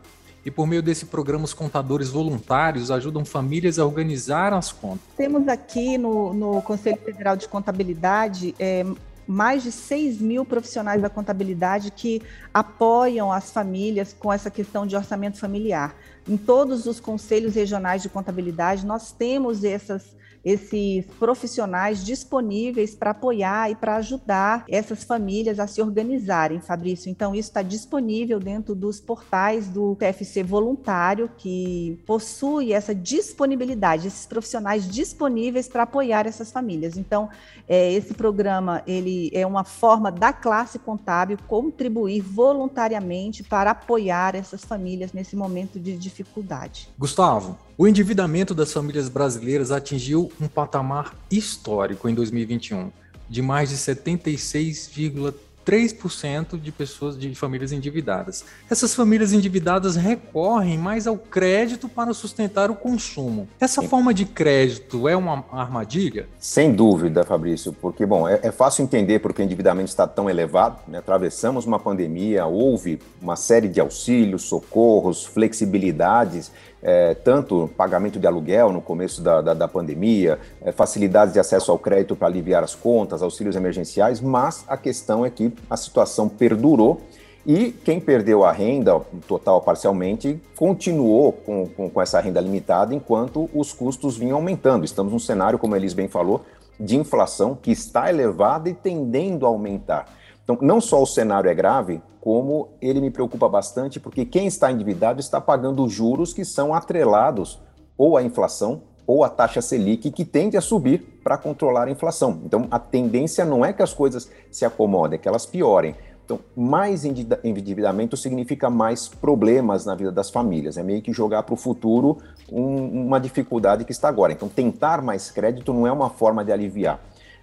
E 0.44 0.50
por 0.50 0.66
meio 0.66 0.82
desse 0.82 1.04
programa, 1.04 1.44
os 1.44 1.52
contadores 1.52 2.08
voluntários 2.08 2.90
ajudam 2.90 3.24
famílias 3.26 3.78
a 3.78 3.84
organizar 3.84 4.54
as 4.54 4.72
contas. 4.72 5.00
Temos 5.14 5.46
aqui 5.46 5.98
no, 5.98 6.32
no 6.32 6.62
Conselho 6.62 6.96
Federal 6.96 7.36
de 7.36 7.46
Contabilidade 7.46 8.54
é, 8.58 8.86
mais 9.30 9.62
de 9.62 9.70
6 9.70 10.20
mil 10.20 10.44
profissionais 10.44 11.00
da 11.00 11.08
contabilidade 11.08 11.92
que 11.92 12.20
apoiam 12.52 13.30
as 13.30 13.52
famílias 13.52 14.12
com 14.12 14.32
essa 14.32 14.50
questão 14.50 14.84
de 14.84 14.96
orçamento 14.96 15.38
familiar. 15.38 15.94
Em 16.28 16.36
todos 16.36 16.84
os 16.84 16.98
conselhos 16.98 17.54
regionais 17.54 18.02
de 18.02 18.08
contabilidade, 18.08 18.84
nós 18.84 19.12
temos 19.12 19.62
essas, 19.62 20.16
esses 20.44 21.04
profissionais 21.18 22.04
disponíveis 22.04 22.94
para 22.94 23.10
apoiar 23.10 23.70
e 23.70 23.74
para 23.74 23.96
ajudar 23.96 24.64
essas 24.68 25.04
famílias 25.04 25.58
a 25.58 25.66
se 25.66 25.82
organizarem, 25.82 26.60
Fabrício. 26.60 27.10
Então, 27.10 27.34
isso 27.34 27.48
está 27.48 27.62
disponível 27.62 28.40
dentro 28.40 28.74
dos 28.74 29.00
portais 29.00 29.68
do 29.68 29.94
TFC 29.96 30.42
Voluntário, 30.42 31.30
que 31.36 31.98
possui 32.06 32.72
essa 32.72 32.94
disponibilidade, 32.94 34.08
esses 34.08 34.26
profissionais 34.26 34.88
disponíveis 34.88 35.68
para 35.68 35.82
apoiar 35.82 36.26
essas 36.26 36.50
famílias. 36.50 36.96
Então, 36.96 37.28
é, 37.68 37.92
esse 37.92 38.14
programa 38.14 38.82
ele 38.86 39.30
é 39.32 39.46
uma 39.46 39.64
forma 39.64 40.10
da 40.10 40.32
classe 40.32 40.78
contábil 40.78 41.38
contribuir 41.46 42.20
voluntariamente 42.20 43.42
para 43.42 43.72
apoiar 43.72 44.34
essas 44.34 44.64
famílias 44.64 45.12
nesse 45.12 45.36
momento 45.36 45.78
de 45.78 45.96
dificuldade. 45.96 46.88
Gustavo, 46.98 47.58
o 47.80 47.88
endividamento 47.88 48.54
das 48.54 48.74
famílias 48.74 49.08
brasileiras 49.08 49.70
atingiu 49.70 50.30
um 50.38 50.46
patamar 50.46 51.16
histórico 51.30 52.10
em 52.10 52.14
2021, 52.14 52.92
de 53.26 53.40
mais 53.40 53.70
de 53.70 53.76
76,3 53.76 55.32
3% 55.64 56.60
de 56.60 56.72
pessoas 56.72 57.18
de 57.18 57.34
famílias 57.34 57.70
endividadas. 57.70 58.44
Essas 58.68 58.94
famílias 58.94 59.32
endividadas 59.32 59.94
recorrem 59.94 60.78
mais 60.78 61.06
ao 61.06 61.16
crédito 61.16 61.88
para 61.88 62.12
sustentar 62.12 62.70
o 62.70 62.74
consumo. 62.74 63.48
Essa 63.60 63.80
Sim. 63.80 63.88
forma 63.88 64.12
de 64.12 64.24
crédito 64.24 65.08
é 65.08 65.14
uma 65.14 65.44
armadilha? 65.52 66.26
Sem 66.38 66.72
dúvida, 66.72 67.24
Fabrício, 67.24 67.72
porque 67.72 68.04
bom, 68.06 68.28
é, 68.28 68.40
é 68.42 68.50
fácil 68.50 68.82
entender 68.82 69.20
porque 69.20 69.42
o 69.42 69.44
endividamento 69.44 69.90
está 69.90 70.06
tão 70.06 70.28
elevado. 70.28 70.78
Né? 70.88 70.98
Atravessamos 70.98 71.66
uma 71.66 71.78
pandemia, 71.78 72.46
houve 72.46 72.98
uma 73.20 73.36
série 73.36 73.68
de 73.68 73.80
auxílios, 73.80 74.42
socorros, 74.42 75.24
flexibilidades 75.24 76.50
é, 76.82 77.14
tanto 77.14 77.70
pagamento 77.76 78.18
de 78.18 78.26
aluguel 78.26 78.72
no 78.72 78.80
começo 78.80 79.22
da, 79.22 79.40
da, 79.40 79.54
da 79.54 79.68
pandemia, 79.68 80.38
é, 80.62 80.72
facilidades 80.72 81.32
de 81.32 81.40
acesso 81.40 81.70
ao 81.70 81.78
crédito 81.78 82.16
para 82.16 82.28
aliviar 82.28 82.64
as 82.64 82.74
contas, 82.74 83.22
auxílios 83.22 83.56
emergenciais, 83.56 84.20
mas 84.20 84.64
a 84.68 84.76
questão 84.76 85.24
é 85.24 85.30
que 85.30 85.52
a 85.68 85.76
situação 85.76 86.28
perdurou 86.28 87.00
e 87.46 87.72
quem 87.72 87.98
perdeu 87.98 88.44
a 88.44 88.52
renda, 88.52 89.00
total 89.26 89.56
ou 89.56 89.60
parcialmente, 89.62 90.40
continuou 90.56 91.32
com, 91.32 91.66
com, 91.66 91.88
com, 91.88 92.02
essa 92.02 92.20
renda 92.20 92.40
limitada 92.40 92.94
enquanto 92.94 93.48
os 93.54 93.72
custos 93.72 94.16
vinham 94.16 94.36
aumentando. 94.36 94.84
Estamos 94.84 95.12
num 95.12 95.18
cenário, 95.18 95.58
como 95.58 95.74
a 95.74 95.78
Elis 95.78 95.94
bem 95.94 96.06
falou, 96.06 96.44
de 96.78 96.96
inflação 96.96 97.54
que 97.54 97.70
está 97.70 98.10
elevada 98.10 98.68
e 98.68 98.74
tendendo 98.74 99.46
a 99.46 99.48
aumentar. 99.48 100.06
Então, 100.44 100.58
não 100.60 100.80
só 100.80 101.02
o 101.02 101.06
cenário 101.06 101.50
é 101.50 101.54
grave, 101.54 102.02
como 102.20 102.68
ele 102.80 103.00
me 103.00 103.10
preocupa 103.10 103.48
bastante, 103.48 103.98
porque 103.98 104.24
quem 104.24 104.46
está 104.46 104.70
endividado 104.70 105.20
está 105.20 105.40
pagando 105.40 105.88
juros 105.88 106.32
que 106.32 106.44
são 106.44 106.74
atrelados 106.74 107.58
ou 107.96 108.16
à 108.16 108.22
inflação 108.22 108.82
ou 109.06 109.24
à 109.24 109.28
taxa 109.28 109.60
Selic, 109.60 110.10
que 110.10 110.24
tende 110.24 110.56
a 110.56 110.60
subir 110.60 111.20
para 111.24 111.36
controlar 111.36 111.88
a 111.88 111.90
inflação. 111.90 112.40
Então, 112.44 112.68
a 112.70 112.78
tendência 112.78 113.44
não 113.44 113.64
é 113.64 113.72
que 113.72 113.82
as 113.82 113.92
coisas 113.92 114.30
se 114.50 114.64
acomodem, 114.64 115.18
é 115.18 115.18
que 115.20 115.26
elas 115.26 115.44
piorem. 115.44 115.96
Então, 116.24 116.38
mais 116.56 117.04
endividamento 117.04 118.16
significa 118.16 118.70
mais 118.70 119.08
problemas 119.08 119.84
na 119.84 119.96
vida 119.96 120.12
das 120.12 120.30
famílias. 120.30 120.76
É 120.76 120.82
meio 120.82 121.02
que 121.02 121.12
jogar 121.12 121.42
para 121.42 121.54
o 121.54 121.56
futuro 121.56 122.18
um, 122.52 123.06
uma 123.06 123.18
dificuldade 123.18 123.84
que 123.84 123.90
está 123.90 124.08
agora. 124.08 124.32
Então, 124.32 124.48
tentar 124.48 125.02
mais 125.02 125.28
crédito 125.28 125.72
não 125.72 125.88
é 125.88 125.90
uma 125.90 126.08
forma 126.08 126.44
de 126.44 126.52
aliviar. 126.52 127.00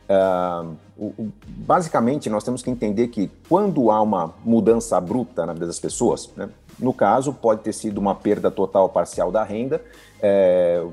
Uh, 0.09 0.75
o, 0.97 1.29
basicamente, 1.45 2.29
nós 2.29 2.43
temos 2.43 2.63
que 2.63 2.69
entender 2.69 3.09
que 3.09 3.29
quando 3.49 3.91
há 3.91 4.01
uma 4.01 4.33
mudança 4.43 4.97
abrupta 4.97 5.45
na 5.45 5.53
vida 5.53 5.67
das 5.67 5.79
pessoas, 5.79 6.31
né, 6.35 6.49
no 6.79 6.93
caso, 6.93 7.33
pode 7.33 7.61
ter 7.61 7.73
sido 7.73 7.97
uma 7.97 8.15
perda 8.15 8.49
total 8.49 8.83
ou 8.83 8.89
parcial 8.89 9.31
da 9.31 9.43
renda, 9.43 9.81
é, 10.21 10.85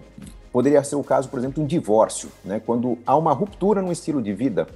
poderia 0.53 0.83
ser 0.83 0.97
o 0.97 1.05
caso, 1.05 1.29
por 1.29 1.39
exemplo, 1.39 1.55
de 1.55 1.61
um 1.61 1.67
divórcio, 1.67 2.29
né, 2.45 2.61
quando 2.65 2.99
há 3.07 3.17
uma 3.17 3.33
ruptura 3.33 3.81
no 3.81 3.93
estilo 3.93 4.21
de 4.21 4.33
vida. 4.33 4.67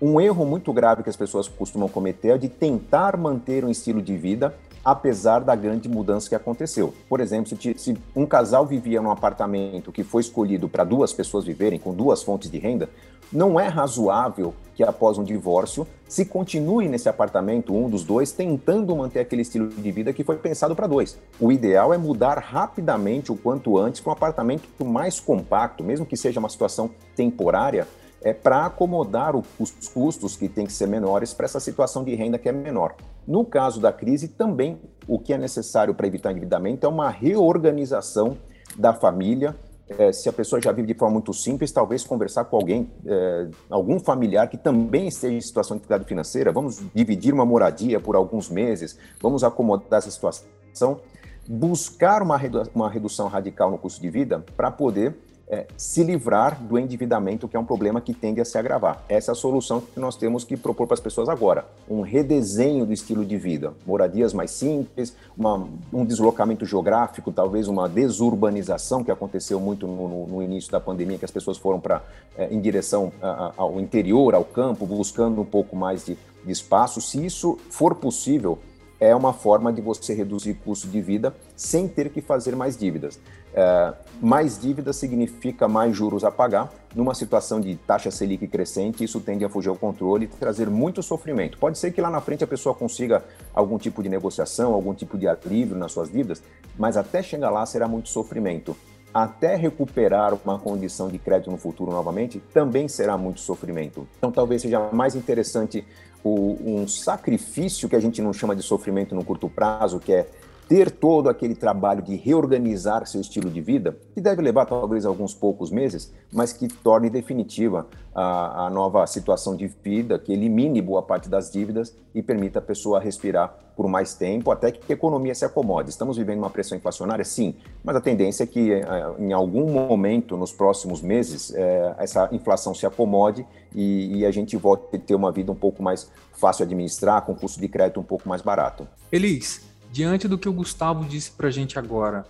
Um 0.00 0.20
erro 0.20 0.46
muito 0.46 0.72
grave 0.72 1.02
que 1.02 1.10
as 1.10 1.16
pessoas 1.16 1.46
costumam 1.46 1.88
cometer 1.88 2.28
é 2.30 2.38
de 2.38 2.48
tentar 2.48 3.16
manter 3.16 3.64
um 3.64 3.70
estilo 3.70 4.00
de 4.00 4.16
vida 4.16 4.54
apesar 4.84 5.40
da 5.40 5.54
grande 5.54 5.88
mudança 5.88 6.28
que 6.28 6.34
aconteceu. 6.34 6.94
Por 7.08 7.20
exemplo, 7.20 7.56
se 7.76 7.98
um 8.16 8.26
casal 8.26 8.64
vivia 8.66 9.00
num 9.00 9.10
apartamento 9.10 9.92
que 9.92 10.02
foi 10.02 10.22
escolhido 10.22 10.68
para 10.68 10.84
duas 10.84 11.12
pessoas 11.12 11.44
viverem, 11.44 11.78
com 11.78 11.94
duas 11.94 12.22
fontes 12.22 12.50
de 12.50 12.58
renda, 12.58 12.88
não 13.32 13.58
é 13.58 13.68
razoável 13.68 14.54
que 14.74 14.82
após 14.82 15.18
um 15.18 15.24
divórcio 15.24 15.86
se 16.08 16.24
continue 16.24 16.88
nesse 16.88 17.08
apartamento, 17.08 17.74
um 17.74 17.88
dos 17.88 18.02
dois, 18.02 18.32
tentando 18.32 18.96
manter 18.96 19.20
aquele 19.20 19.42
estilo 19.42 19.68
de 19.68 19.92
vida 19.92 20.12
que 20.12 20.24
foi 20.24 20.36
pensado 20.36 20.74
para 20.74 20.86
dois. 20.86 21.18
O 21.38 21.52
ideal 21.52 21.94
é 21.94 21.98
mudar 21.98 22.38
rapidamente, 22.38 23.30
o 23.30 23.36
quanto 23.36 23.78
antes, 23.78 24.00
para 24.00 24.10
um 24.10 24.12
apartamento 24.14 24.84
mais 24.84 25.20
compacto, 25.20 25.84
mesmo 25.84 26.06
que 26.06 26.16
seja 26.16 26.40
uma 26.40 26.48
situação 26.48 26.90
temporária, 27.14 27.86
é 28.22 28.32
para 28.32 28.66
acomodar 28.66 29.36
o, 29.36 29.44
os 29.58 29.70
custos 29.88 30.36
que 30.36 30.48
têm 30.48 30.66
que 30.66 30.72
ser 30.72 30.86
menores 30.86 31.32
para 31.32 31.46
essa 31.46 31.60
situação 31.60 32.04
de 32.04 32.14
renda 32.14 32.38
que 32.38 32.48
é 32.48 32.52
menor. 32.52 32.94
No 33.26 33.44
caso 33.44 33.80
da 33.80 33.92
crise, 33.92 34.28
também 34.28 34.78
o 35.06 35.18
que 35.18 35.32
é 35.32 35.38
necessário 35.38 35.94
para 35.94 36.06
evitar 36.06 36.30
endividamento 36.30 36.86
é 36.86 36.88
uma 36.88 37.08
reorganização 37.08 38.36
da 38.76 38.92
família. 38.92 39.54
É, 39.98 40.12
se 40.12 40.28
a 40.28 40.32
pessoa 40.32 40.62
já 40.62 40.70
vive 40.70 40.88
de 40.88 40.94
forma 40.94 41.14
muito 41.14 41.32
simples, 41.34 41.72
talvez 41.72 42.04
conversar 42.04 42.44
com 42.44 42.56
alguém, 42.56 42.90
é, 43.04 43.48
algum 43.68 43.98
familiar 43.98 44.48
que 44.48 44.56
também 44.56 45.08
esteja 45.08 45.34
em 45.34 45.40
situação 45.40 45.76
de 45.76 45.80
dificuldade 45.80 46.08
financeira, 46.08 46.52
vamos 46.52 46.80
dividir 46.94 47.34
uma 47.34 47.44
moradia 47.44 47.98
por 47.98 48.14
alguns 48.14 48.48
meses, 48.48 48.96
vamos 49.20 49.42
acomodar 49.42 49.98
essa 49.98 50.10
situação, 50.10 51.00
buscar 51.48 52.22
uma, 52.22 52.36
redu 52.36 52.62
uma 52.74 52.88
redução 52.88 53.26
radical 53.26 53.70
no 53.70 53.78
custo 53.78 54.00
de 54.00 54.08
vida 54.08 54.44
para 54.56 54.70
poder 54.70 55.16
é, 55.50 55.66
se 55.76 56.04
livrar 56.04 56.62
do 56.62 56.78
endividamento, 56.78 57.48
que 57.48 57.56
é 57.56 57.60
um 57.60 57.64
problema 57.64 58.00
que 58.00 58.14
tende 58.14 58.40
a 58.40 58.44
se 58.44 58.56
agravar. 58.56 59.04
Essa 59.08 59.32
é 59.32 59.32
a 59.32 59.34
solução 59.34 59.80
que 59.80 59.98
nós 59.98 60.16
temos 60.16 60.44
que 60.44 60.56
propor 60.56 60.86
para 60.86 60.94
as 60.94 61.00
pessoas 61.00 61.28
agora. 61.28 61.66
Um 61.88 62.02
redesenho 62.02 62.86
do 62.86 62.92
estilo 62.92 63.24
de 63.24 63.36
vida, 63.36 63.74
moradias 63.84 64.32
mais 64.32 64.52
simples, 64.52 65.14
uma, 65.36 65.68
um 65.92 66.04
deslocamento 66.04 66.64
geográfico, 66.64 67.32
talvez 67.32 67.66
uma 67.66 67.88
desurbanização 67.88 69.02
que 69.02 69.10
aconteceu 69.10 69.58
muito 69.58 69.88
no, 69.88 70.08
no, 70.08 70.26
no 70.28 70.42
início 70.42 70.70
da 70.70 70.78
pandemia, 70.78 71.18
que 71.18 71.24
as 71.24 71.30
pessoas 71.32 71.58
foram 71.58 71.80
para 71.80 72.00
é, 72.38 72.54
em 72.54 72.60
direção 72.60 73.12
a, 73.20 73.52
ao 73.56 73.80
interior, 73.80 74.34
ao 74.36 74.44
campo, 74.44 74.86
buscando 74.86 75.40
um 75.40 75.44
pouco 75.44 75.74
mais 75.74 76.06
de, 76.06 76.16
de 76.44 76.52
espaço. 76.52 77.00
Se 77.00 77.26
isso 77.26 77.58
for 77.68 77.96
possível, 77.96 78.56
é 79.00 79.16
uma 79.16 79.32
forma 79.32 79.72
de 79.72 79.80
você 79.80 80.12
reduzir 80.12 80.54
custo 80.54 80.86
de 80.86 81.00
vida 81.00 81.34
sem 81.56 81.88
ter 81.88 82.10
que 82.10 82.20
fazer 82.20 82.54
mais 82.54 82.76
dívidas. 82.76 83.18
É, 83.52 83.94
mais 84.20 84.60
dívida 84.60 84.92
significa 84.92 85.66
mais 85.66 85.96
juros 85.96 86.22
a 86.22 86.30
pagar. 86.30 86.70
Numa 86.94 87.14
situação 87.14 87.60
de 87.60 87.76
taxa 87.76 88.10
Selic 88.10 88.46
crescente, 88.46 89.02
isso 89.02 89.20
tende 89.20 89.44
a 89.44 89.48
fugir 89.48 89.70
ao 89.70 89.76
controle 89.76 90.26
e 90.26 90.28
trazer 90.28 90.68
muito 90.68 91.02
sofrimento. 91.02 91.56
Pode 91.56 91.78
ser 91.78 91.92
que 91.92 92.00
lá 92.00 92.10
na 92.10 92.20
frente 92.20 92.44
a 92.44 92.46
pessoa 92.46 92.74
consiga 92.74 93.24
algum 93.54 93.78
tipo 93.78 94.02
de 94.02 94.08
negociação, 94.08 94.74
algum 94.74 94.92
tipo 94.92 95.16
de 95.16 95.26
alívio 95.26 95.76
nas 95.76 95.92
suas 95.92 96.10
dívidas, 96.10 96.42
mas 96.78 96.96
até 96.96 97.22
chegar 97.22 97.50
lá 97.50 97.64
será 97.64 97.88
muito 97.88 98.08
sofrimento. 98.10 98.76
Até 99.12 99.56
recuperar 99.56 100.34
uma 100.44 100.56
condição 100.56 101.08
de 101.08 101.18
crédito 101.18 101.50
no 101.50 101.56
futuro 101.56 101.90
novamente, 101.90 102.40
também 102.54 102.86
será 102.86 103.18
muito 103.18 103.40
sofrimento. 103.40 104.06
Então, 104.18 104.30
talvez 104.30 104.62
seja 104.62 104.88
mais 104.92 105.16
interessante 105.16 105.84
o, 106.22 106.58
um 106.64 106.88
sacrifício 106.88 107.88
que 107.88 107.96
a 107.96 108.00
gente 108.00 108.20
não 108.20 108.32
chama 108.32 108.54
de 108.54 108.62
sofrimento 108.62 109.14
no 109.14 109.24
curto 109.24 109.48
prazo, 109.48 109.98
que 109.98 110.12
é 110.12 110.28
ter 110.70 110.88
todo 110.88 111.28
aquele 111.28 111.56
trabalho 111.56 112.00
de 112.00 112.14
reorganizar 112.14 113.04
seu 113.04 113.20
estilo 113.20 113.50
de 113.50 113.60
vida, 113.60 113.96
que 114.14 114.20
deve 114.20 114.40
levar 114.40 114.66
talvez 114.66 115.04
alguns 115.04 115.34
poucos 115.34 115.68
meses, 115.68 116.12
mas 116.32 116.52
que 116.52 116.68
torne 116.68 117.10
definitiva 117.10 117.88
a, 118.14 118.66
a, 118.66 118.70
nova 118.70 119.04
situação 119.08 119.56
de 119.56 119.66
vida, 119.66 120.16
que 120.16 120.32
elimine 120.32 120.80
boa 120.80 121.02
parte 121.02 121.28
das 121.28 121.50
dívidas 121.50 121.92
e 122.14 122.22
permita 122.22 122.60
a 122.60 122.62
pessoa 122.62 123.00
respirar 123.00 123.52
por 123.76 123.88
mais 123.88 124.14
tempo, 124.14 124.52
até 124.52 124.70
que 124.70 124.92
a 124.92 124.94
economia 124.94 125.34
se 125.34 125.44
acomode. 125.44 125.90
Estamos 125.90 126.16
vivendo 126.16 126.38
uma 126.38 126.50
pressão 126.50 126.78
inflacionária, 126.78 127.24
sim, 127.24 127.56
mas 127.82 127.96
a 127.96 128.00
tendência 128.00 128.44
é 128.44 128.46
que 128.46 128.72
eh, 128.72 128.84
em 129.18 129.32
algum 129.32 129.72
momento, 129.72 130.36
nos 130.36 130.52
próximos 130.52 131.02
meses, 131.02 131.52
é, 131.52 131.96
essa 131.98 132.28
inflação 132.30 132.72
se 132.74 132.86
acomode 132.86 133.44
e, 133.74 134.18
e 134.18 134.26
a 134.26 134.30
gente 134.30 134.56
volte 134.56 134.94
a 134.94 134.98
ter 135.00 135.16
uma 135.16 135.32
vida 135.32 135.50
um 135.50 135.56
pouco 135.56 135.82
mais 135.82 136.08
fácil 136.32 136.64
de 136.64 136.74
administrar, 136.74 137.22
com 137.22 137.34
custo 137.34 137.60
de 137.60 137.66
crédito 137.66 137.98
um 137.98 138.04
pouco 138.04 138.28
mais 138.28 138.40
barato. 138.40 138.86
Elis, 139.10 139.69
diante 139.90 140.28
do 140.28 140.38
que 140.38 140.48
o 140.48 140.52
Gustavo 140.52 141.04
disse 141.04 141.30
para 141.30 141.48
a 141.48 141.50
gente 141.50 141.78
agora, 141.78 142.24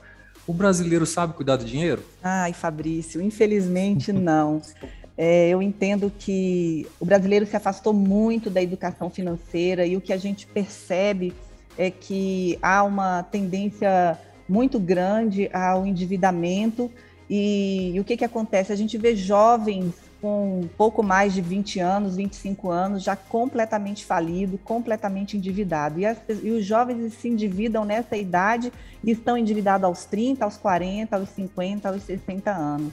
o 0.47 0.53
brasileiro 0.53 1.07
sabe 1.07 1.35
cuidar 1.35 1.57
do 1.57 1.65
dinheiro? 1.65 2.03
Ai, 2.23 2.53
Fabrício, 2.53 3.21
infelizmente 3.21 4.13
não. 4.13 4.61
É, 5.17 5.51
eu 5.51 5.61
entendo 5.61 6.11
que 6.19 6.87
o 6.99 7.05
brasileiro 7.05 7.47
se 7.47 7.55
afastou 7.55 7.93
muito 7.93 8.49
da 8.49 8.63
educação 8.63 9.11
financeira 9.11 9.85
e 9.87 9.97
o 9.97 10.01
que 10.01 10.13
a 10.13 10.17
gente 10.17 10.47
percebe 10.47 11.35
é 11.77 11.91
que 11.91 12.59
há 12.63 12.83
uma 12.83 13.23
tendência 13.23 14.19
muito 14.49 14.81
grande 14.81 15.49
ao 15.53 15.87
endividamento. 15.87 16.91
E, 17.29 17.93
e 17.95 18.01
o 18.01 18.05
que, 18.05 18.17
que 18.17 18.25
acontece? 18.25 18.73
A 18.73 18.77
gente 18.77 18.99
vê 18.99 19.15
jovens 19.15 19.95
com 20.21 20.69
pouco 20.77 21.03
mais 21.03 21.33
de 21.33 21.41
20 21.41 21.81
anos, 21.81 22.17
25 22.17 22.71
anos, 22.71 23.03
já 23.03 23.17
completamente 23.17 24.05
falido, 24.05 24.59
completamente 24.59 25.37
endividado. 25.37 25.99
E, 25.99 26.07
as, 26.07 26.19
e, 26.43 26.51
os 26.51 26.65
jovens 26.65 27.15
se 27.15 27.29
endividam 27.29 27.85
nessa 27.85 28.17
idade 28.17 28.73
e 29.03 29.11
estão 29.11 29.37
endividados 29.37 29.85
aos 29.85 30.05
30, 30.05 30.45
aos 30.45 30.57
40, 30.57 31.17
aos 31.17 31.29
50, 31.31 31.89
aos 31.89 32.03
60 32.03 32.51
anos. 32.51 32.93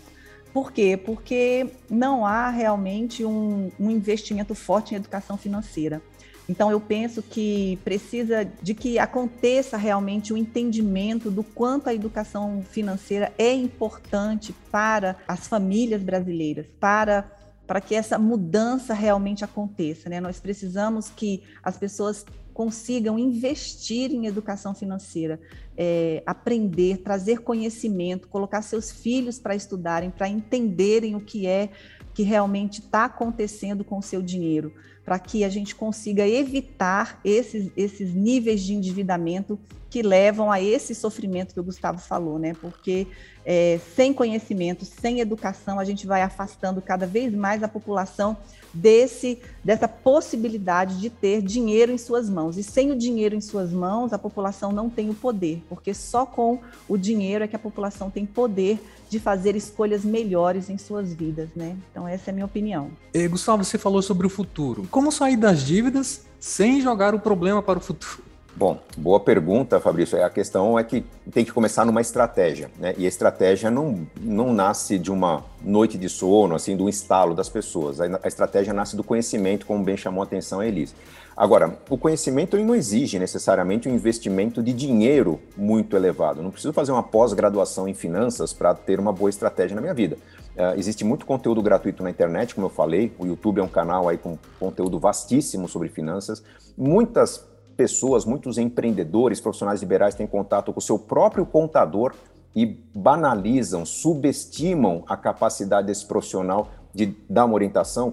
por 0.53 0.71
quê? 0.71 0.97
Porque 0.97 1.67
não 1.89 2.25
há 2.25 2.49
realmente 2.49 3.25
um, 3.25 3.69
um 3.79 3.91
investimento 3.91 4.55
forte 4.55 4.93
em 4.93 4.97
educação 4.97 5.37
financeira. 5.37 6.01
Então, 6.49 6.71
eu 6.71 6.79
penso 6.79 7.21
que 7.21 7.77
precisa 7.83 8.49
de 8.61 8.73
que 8.73 8.97
aconteça 8.97 9.75
realmente 9.75 10.31
o 10.31 10.35
um 10.35 10.39
entendimento 10.39 11.29
do 11.29 11.43
quanto 11.43 11.89
a 11.89 11.93
educação 11.93 12.63
financeira 12.63 13.33
é 13.37 13.53
importante 13.53 14.53
para 14.71 15.17
as 15.27 15.47
famílias 15.47 16.01
brasileiras, 16.01 16.67
para, 16.79 17.29
para 17.65 17.81
que 17.81 17.93
essa 17.93 18.17
mudança 18.17 18.93
realmente 18.93 19.43
aconteça. 19.43 20.09
Né? 20.09 20.21
Nós 20.21 20.39
precisamos 20.39 21.09
que 21.09 21.43
as 21.61 21.77
pessoas 21.77 22.25
consigam 22.53 23.19
investir 23.19 24.11
em 24.11 24.25
educação 24.25 24.73
financeira, 24.73 25.39
é, 25.77 26.23
aprender, 26.25 26.97
trazer 27.03 27.41
conhecimento, 27.41 28.27
colocar 28.27 28.63
seus 28.63 28.89
filhos 28.89 29.37
para 29.37 29.53
estudarem, 29.53 30.09
para 30.09 30.27
entenderem 30.27 31.15
o 31.15 31.19
que 31.19 31.45
é 31.45 31.69
que 32.15 32.23
realmente 32.23 32.79
está 32.79 33.05
acontecendo 33.05 33.83
com 33.83 33.99
o 33.99 34.01
seu 34.01 34.23
dinheiro, 34.23 34.73
para 35.07 35.19
que 35.19 35.45
a 35.45 35.49
gente 35.49 35.73
consiga 35.73 36.27
evitar 36.27 37.21
esses, 37.23 37.71
esses 37.77 38.13
níveis 38.13 38.61
de 38.61 38.73
endividamento 38.73 39.57
que 39.97 40.03
levam 40.03 40.51
a 40.51 40.61
esse 40.61 40.93
sofrimento 40.93 41.55
que 41.55 41.59
o 41.59 41.63
Gustavo 41.63 41.97
falou, 41.97 42.37
né? 42.37 42.53
Porque 42.61 43.07
é, 43.43 43.79
sem 43.95 44.13
conhecimento, 44.13 44.85
sem 44.85 45.21
educação, 45.21 45.79
a 45.79 45.83
gente 45.83 46.05
vai 46.05 46.21
afastando 46.21 46.79
cada 46.83 47.07
vez 47.07 47.33
mais 47.33 47.63
a 47.63 47.67
população 47.67 48.37
desse 48.71 49.39
dessa 49.63 49.87
possibilidade 49.87 50.99
de 50.99 51.09
ter 51.09 51.41
dinheiro 51.41 51.91
em 51.91 51.97
suas 51.97 52.29
mãos. 52.29 52.59
E 52.59 52.63
sem 52.63 52.91
o 52.91 52.95
dinheiro 52.95 53.33
em 53.33 53.41
suas 53.41 53.71
mãos, 53.71 54.13
a 54.13 54.19
população 54.19 54.71
não 54.71 54.87
tem 54.87 55.09
o 55.09 55.15
poder, 55.15 55.63
porque 55.67 55.95
só 55.95 56.27
com 56.27 56.59
o 56.87 56.95
dinheiro 56.95 57.43
é 57.43 57.47
que 57.47 57.55
a 57.55 57.59
população 57.59 58.11
tem 58.11 58.23
poder 58.23 58.79
de 59.09 59.19
fazer 59.19 59.55
escolhas 59.55 60.05
melhores 60.05 60.69
em 60.69 60.77
suas 60.77 61.11
vidas, 61.11 61.49
né? 61.55 61.75
Então 61.89 62.07
essa 62.07 62.29
é 62.29 62.31
a 62.31 62.33
minha 62.35 62.45
opinião. 62.45 62.91
E, 63.11 63.27
Gustavo, 63.27 63.63
você 63.63 63.79
falou 63.79 64.03
sobre 64.03 64.27
o 64.27 64.29
futuro. 64.29 64.87
Como 64.91 65.11
sair 65.11 65.37
das 65.37 65.63
dívidas 65.63 66.27
sem 66.39 66.81
jogar 66.81 67.15
o 67.15 67.19
problema 67.19 67.63
para 67.63 67.79
o 67.79 67.81
futuro? 67.81 68.26
Bom, 68.57 68.79
boa 68.97 69.19
pergunta, 69.19 69.79
Fabrício. 69.79 70.19
A 70.25 70.31
questão 70.31 70.79
é 70.79 70.83
que 70.83 71.05
tem 71.31 71.45
que 71.45 71.51
começar 71.51 71.85
numa 71.85 72.01
estratégia, 72.01 72.71
né? 72.79 72.95
E 72.97 73.05
a 73.05 73.07
estratégia 73.07 73.69
não, 73.69 74.07
não 74.19 74.51
nasce 74.51 74.97
de 74.97 75.11
uma 75.11 75.45
noite 75.63 75.95
de 75.95 76.09
sono, 76.09 76.55
assim, 76.55 76.75
do 76.75 76.89
instalo 76.89 77.35
das 77.35 77.49
pessoas. 77.49 78.01
A 78.01 78.27
estratégia 78.27 78.73
nasce 78.73 78.95
do 78.95 79.03
conhecimento, 79.03 79.63
como 79.67 79.83
bem 79.83 79.95
chamou 79.95 80.23
a 80.23 80.25
atenção 80.25 80.59
a 80.59 80.65
Elise. 80.65 80.95
Agora, 81.35 81.77
o 81.87 81.99
conhecimento 81.99 82.57
não 82.57 82.73
exige 82.73 83.19
necessariamente 83.19 83.87
um 83.87 83.93
investimento 83.93 84.63
de 84.63 84.73
dinheiro 84.73 85.39
muito 85.55 85.95
elevado. 85.95 86.41
Não 86.41 86.49
preciso 86.49 86.73
fazer 86.73 86.91
uma 86.91 87.03
pós-graduação 87.03 87.87
em 87.87 87.93
finanças 87.93 88.53
para 88.53 88.73
ter 88.73 88.99
uma 88.99 89.13
boa 89.13 89.29
estratégia 89.29 89.75
na 89.75 89.81
minha 89.81 89.93
vida. 89.93 90.17
Uh, 90.55 90.79
existe 90.79 91.05
muito 91.05 91.27
conteúdo 91.27 91.61
gratuito 91.61 92.01
na 92.01 92.09
internet, 92.09 92.55
como 92.55 92.65
eu 92.65 92.71
falei. 92.71 93.13
O 93.19 93.27
YouTube 93.27 93.59
é 93.59 93.63
um 93.63 93.67
canal 93.67 94.09
aí 94.09 94.17
com 94.17 94.35
conteúdo 94.59 94.97
vastíssimo 94.97 95.67
sobre 95.67 95.89
finanças. 95.89 96.41
Muitas 96.75 97.45
pessoas, 97.77 98.25
muitos 98.25 98.57
empreendedores, 98.57 99.39
profissionais 99.39 99.79
liberais 99.79 100.15
têm 100.15 100.25
contato 100.25 100.73
com 100.73 100.79
o 100.79 100.81
seu 100.81 100.97
próprio 100.97 101.45
contador 101.45 102.13
e 102.55 102.65
banalizam, 102.65 103.85
subestimam 103.85 105.03
a 105.07 105.15
capacidade 105.15 105.85
desse 105.85 106.05
profissional 106.05 106.69
de 106.97 107.15
dar 107.29 107.45
uma 107.45 107.53
orientação, 107.53 108.11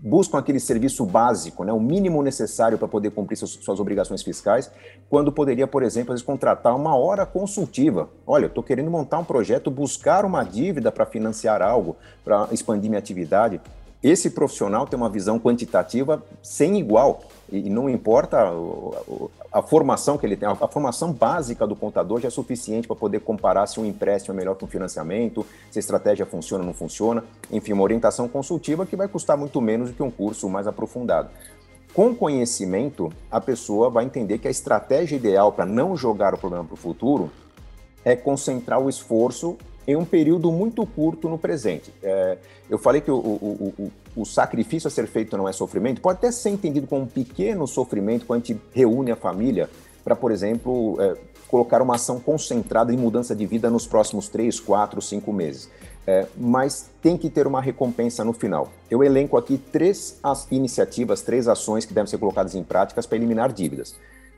buscam 0.00 0.38
aquele 0.38 0.60
serviço 0.60 1.04
básico, 1.04 1.64
né, 1.64 1.72
o 1.72 1.80
mínimo 1.80 2.22
necessário 2.22 2.78
para 2.78 2.86
poder 2.86 3.10
cumprir 3.10 3.36
suas, 3.36 3.50
suas, 3.50 3.80
obrigações 3.80 4.22
fiscais, 4.22 4.70
quando 5.10 5.32
poderia, 5.32 5.66
por 5.66 5.82
exemplo, 5.82 6.12
vezes, 6.12 6.24
contratar 6.24 6.76
uma 6.76 6.94
hora 6.94 7.26
consultiva. 7.26 8.08
Olha, 8.24 8.46
estou 8.46 8.62
querendo 8.62 8.88
montar 8.88 9.18
um 9.18 9.24
projeto, 9.24 9.68
buscar 9.68 10.24
uma 10.24 10.44
dívida 10.44 10.92
para 10.92 11.04
financiar 11.04 11.60
algo, 11.60 11.96
para 12.24 12.46
expandir 12.52 12.88
minha 12.88 13.00
atividade. 13.00 13.60
Esse 14.02 14.30
profissional 14.30 14.84
tem 14.84 14.98
uma 14.98 15.08
visão 15.08 15.38
quantitativa 15.38 16.24
sem 16.42 16.76
igual 16.76 17.20
e 17.52 17.70
não 17.70 17.88
importa 17.88 18.38
a, 18.38 19.58
a, 19.58 19.62
formação 19.62 20.18
que 20.18 20.26
ele 20.26 20.36
tem, 20.36 20.48
a, 20.48 20.52
a, 20.52 20.66
formação 20.66 21.12
básica 21.12 21.64
do 21.68 21.76
contador 21.76 22.20
já 22.20 22.26
é 22.26 22.30
suficiente 22.30 22.88
para 22.88 22.96
poder 22.96 23.20
comparar 23.20 23.66
se 23.68 23.78
um 23.78 23.84
empréstimo 23.84 24.34
é 24.34 24.36
melhor 24.36 24.56
que 24.56 24.64
um 24.64 24.68
financiamento, 24.68 25.46
se 25.70 25.78
a 25.78 25.80
estratégia 25.80 26.26
funciona 26.26 26.64
ou 26.64 26.66
não 26.66 26.74
funciona, 26.74 27.22
enfim, 27.48 27.74
uma 27.74 27.84
orientação 27.84 28.26
consultiva 28.26 28.84
que 28.84 28.96
vai 28.96 29.06
custar 29.06 29.36
muito 29.36 29.60
menos 29.60 29.90
do 29.90 29.94
que 29.94 30.02
um 30.02 30.10
curso 30.10 30.48
mais 30.48 30.66
aprofundado. 30.66 31.30
Com 31.94 32.12
conhecimento, 32.12 33.12
a 33.30 33.40
pessoa 33.40 33.88
vai 33.88 34.04
entender 34.04 34.38
que 34.38 34.48
a 34.48 34.50
estratégia 34.50 35.14
ideal 35.14 35.52
para 35.52 35.66
não 35.66 35.96
jogar 35.96 36.34
o 36.34 36.38
problema 36.38 36.64
para 36.64 36.74
o 36.74 36.76
futuro 36.76 37.30
é 38.04 38.16
concentrar 38.16 38.80
o 38.80 38.88
esforço 38.88 39.56
em 39.86 39.96
um 39.96 40.04
período 40.04 40.50
muito 40.52 40.86
curto 40.86 41.28
no 41.28 41.38
presente. 41.38 41.92
É, 42.02 42.38
eu 42.70 42.78
falei 42.78 43.00
que 43.00 43.10
o, 43.10 43.16
o, 43.16 43.74
o, 43.78 43.92
o, 44.22 44.24
sacrifício 44.24 44.88
a 44.88 44.90
ser 44.90 45.06
feito 45.06 45.36
não 45.36 45.48
é 45.48 45.52
sofrimento, 45.52 46.00
pode 46.00 46.18
até 46.18 46.30
ser 46.30 46.50
entendido 46.50 46.86
como 46.86 47.02
um 47.02 47.06
pequeno 47.06 47.66
sofrimento 47.66 48.26
quando 48.26 48.42
a 48.42 48.46
gente 48.46 48.60
reúne 48.72 49.10
a 49.10 49.16
família 49.16 49.68
para, 50.04 50.16
por 50.16 50.30
exemplo, 50.30 50.96
é, 51.00 51.16
colocar 51.48 51.82
uma 51.82 51.96
ação 51.96 52.18
concentrada 52.18 52.92
em 52.92 52.96
mudança 52.96 53.34
de 53.34 53.44
vida 53.44 53.68
nos 53.68 53.86
próximos 53.86 54.28
três, 54.28 54.58
quatro, 54.58 55.02
cinco 55.02 55.32
meses. 55.32 55.68
É, 56.06 56.26
mas 56.36 56.90
tem 57.00 57.16
que 57.16 57.30
ter 57.30 57.46
uma 57.46 57.60
recompensa 57.60 58.24
no 58.24 58.32
final. 58.32 58.70
Eu 58.90 59.04
elenco 59.04 59.36
aqui 59.36 59.56
três 59.56 60.18
as 60.22 60.50
iniciativas, 60.50 61.22
três 61.22 61.46
ações 61.46 61.84
que 61.84 61.94
devem 61.94 62.08
ser 62.08 62.18
colocadas 62.18 62.54
em 62.54 62.62
práticas 62.62 63.06
para 63.06 63.16
eliminar 63.16 63.52
dívidas. 63.52 63.94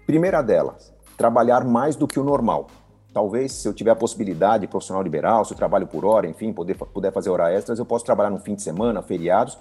Primeira 0.07 0.43
delas, 0.43 0.93
trabalhar 1.17 1.65
mais 1.65 1.97
do 1.97 2.07
que 2.07 2.21
o 2.21 2.25
normal. 2.25 2.69
Talvez, 3.15 3.53
se 3.53 3.69
eu 3.69 3.73
tiver 3.73 3.93
a 3.93 3.97
possibilidade 3.97 4.67
profissional 4.67 5.01
liberal, 5.01 5.45
se 5.45 5.53
eu 5.53 5.57
trabalho 5.57 5.87
por 5.87 6.05
hora, 6.05 6.27
enfim, 6.27 6.53
poder, 6.53 6.75
puder 6.75 7.13
fazer 7.13 7.31
horas 7.31 7.55
extras, 7.57 7.79
eu 7.79 7.87
posso 7.87 8.05
trabalhar 8.05 8.29
no 8.29 8.41
fim 8.41 8.57
de 8.57 8.63
semana, 8.63 9.01
feriados, 9.03 9.57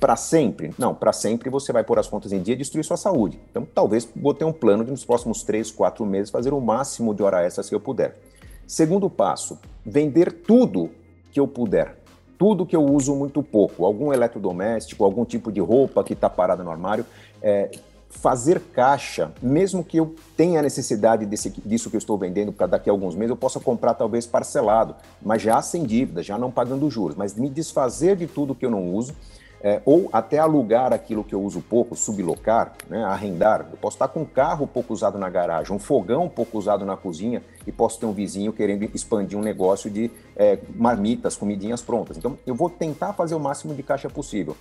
para 0.00 0.16
sempre. 0.16 0.74
Não, 0.76 0.92
para 0.92 1.12
sempre 1.12 1.48
você 1.48 1.72
vai 1.72 1.84
pôr 1.84 2.00
as 2.00 2.08
contas 2.08 2.32
em 2.32 2.42
dia 2.42 2.54
e 2.54 2.58
destruir 2.58 2.82
sua 2.82 2.96
saúde. 2.96 3.38
Então, 3.48 3.64
talvez 3.72 4.08
vou 4.16 4.34
ter 4.34 4.44
um 4.44 4.52
plano 4.52 4.84
de 4.84 4.90
nos 4.90 5.04
próximos 5.04 5.44
três, 5.44 5.70
quatro 5.70 6.04
meses 6.04 6.30
fazer 6.30 6.52
o 6.52 6.60
máximo 6.60 7.14
de 7.14 7.22
hora 7.22 7.44
extras 7.44 7.68
que 7.68 7.76
eu 7.76 7.80
puder. 7.80 8.16
Segundo 8.66 9.08
passo, 9.08 9.56
vender 9.84 10.32
tudo 10.32 10.90
que 11.30 11.38
eu 11.38 11.46
puder. 11.46 11.96
Tudo 12.36 12.66
que 12.66 12.74
eu 12.74 12.84
uso 12.84 13.14
muito 13.14 13.40
pouco, 13.40 13.86
algum 13.86 14.12
eletrodoméstico, 14.12 15.04
algum 15.04 15.24
tipo 15.24 15.52
de 15.52 15.60
roupa 15.60 16.02
que 16.02 16.12
está 16.12 16.28
parada 16.28 16.64
no 16.64 16.72
armário, 16.72 17.06
é, 17.40 17.70
fazer 18.08 18.60
caixa, 18.72 19.32
mesmo 19.42 19.84
que 19.84 19.98
eu 19.98 20.14
tenha 20.36 20.62
necessidade 20.62 21.26
desse, 21.26 21.50
disso 21.64 21.90
que 21.90 21.96
eu 21.96 21.98
estou 21.98 22.16
vendendo 22.16 22.52
para 22.52 22.66
daqui 22.66 22.88
a 22.88 22.92
alguns 22.92 23.14
meses, 23.14 23.30
eu 23.30 23.36
possa 23.36 23.60
comprar 23.60 23.94
talvez 23.94 24.26
parcelado, 24.26 24.94
mas 25.22 25.42
já 25.42 25.60
sem 25.60 25.84
dívida, 25.84 26.22
já 26.22 26.38
não 26.38 26.50
pagando 26.50 26.90
juros, 26.90 27.16
mas 27.16 27.34
me 27.34 27.48
desfazer 27.48 28.16
de 28.16 28.26
tudo 28.26 28.54
que 28.54 28.64
eu 28.64 28.70
não 28.70 28.92
uso, 28.92 29.14
é, 29.60 29.80
ou 29.84 30.08
até 30.12 30.38
alugar 30.38 30.92
aquilo 30.92 31.24
que 31.24 31.34
eu 31.34 31.42
uso 31.42 31.60
pouco, 31.60 31.96
sublocar, 31.96 32.74
né, 32.88 33.02
arrendar. 33.04 33.66
Eu 33.70 33.76
posso 33.78 33.96
estar 33.96 34.08
com 34.08 34.20
um 34.20 34.24
carro 34.24 34.66
pouco 34.66 34.92
usado 34.92 35.18
na 35.18 35.28
garagem, 35.28 35.74
um 35.74 35.78
fogão 35.78 36.28
pouco 36.28 36.58
usado 36.58 36.84
na 36.84 36.96
cozinha 36.96 37.42
e 37.66 37.72
posso 37.72 37.98
ter 37.98 38.06
um 38.06 38.12
vizinho 38.12 38.52
querendo 38.52 38.84
expandir 38.94 39.38
um 39.38 39.42
negócio 39.42 39.90
de 39.90 40.10
é, 40.36 40.58
marmitas, 40.74 41.36
comidinhas 41.36 41.82
prontas. 41.82 42.16
Então, 42.16 42.38
eu 42.46 42.54
vou 42.54 42.70
tentar 42.70 43.12
fazer 43.14 43.34
o 43.34 43.40
máximo 43.40 43.74
de 43.74 43.82
caixa 43.82 44.08
possível. 44.08 44.56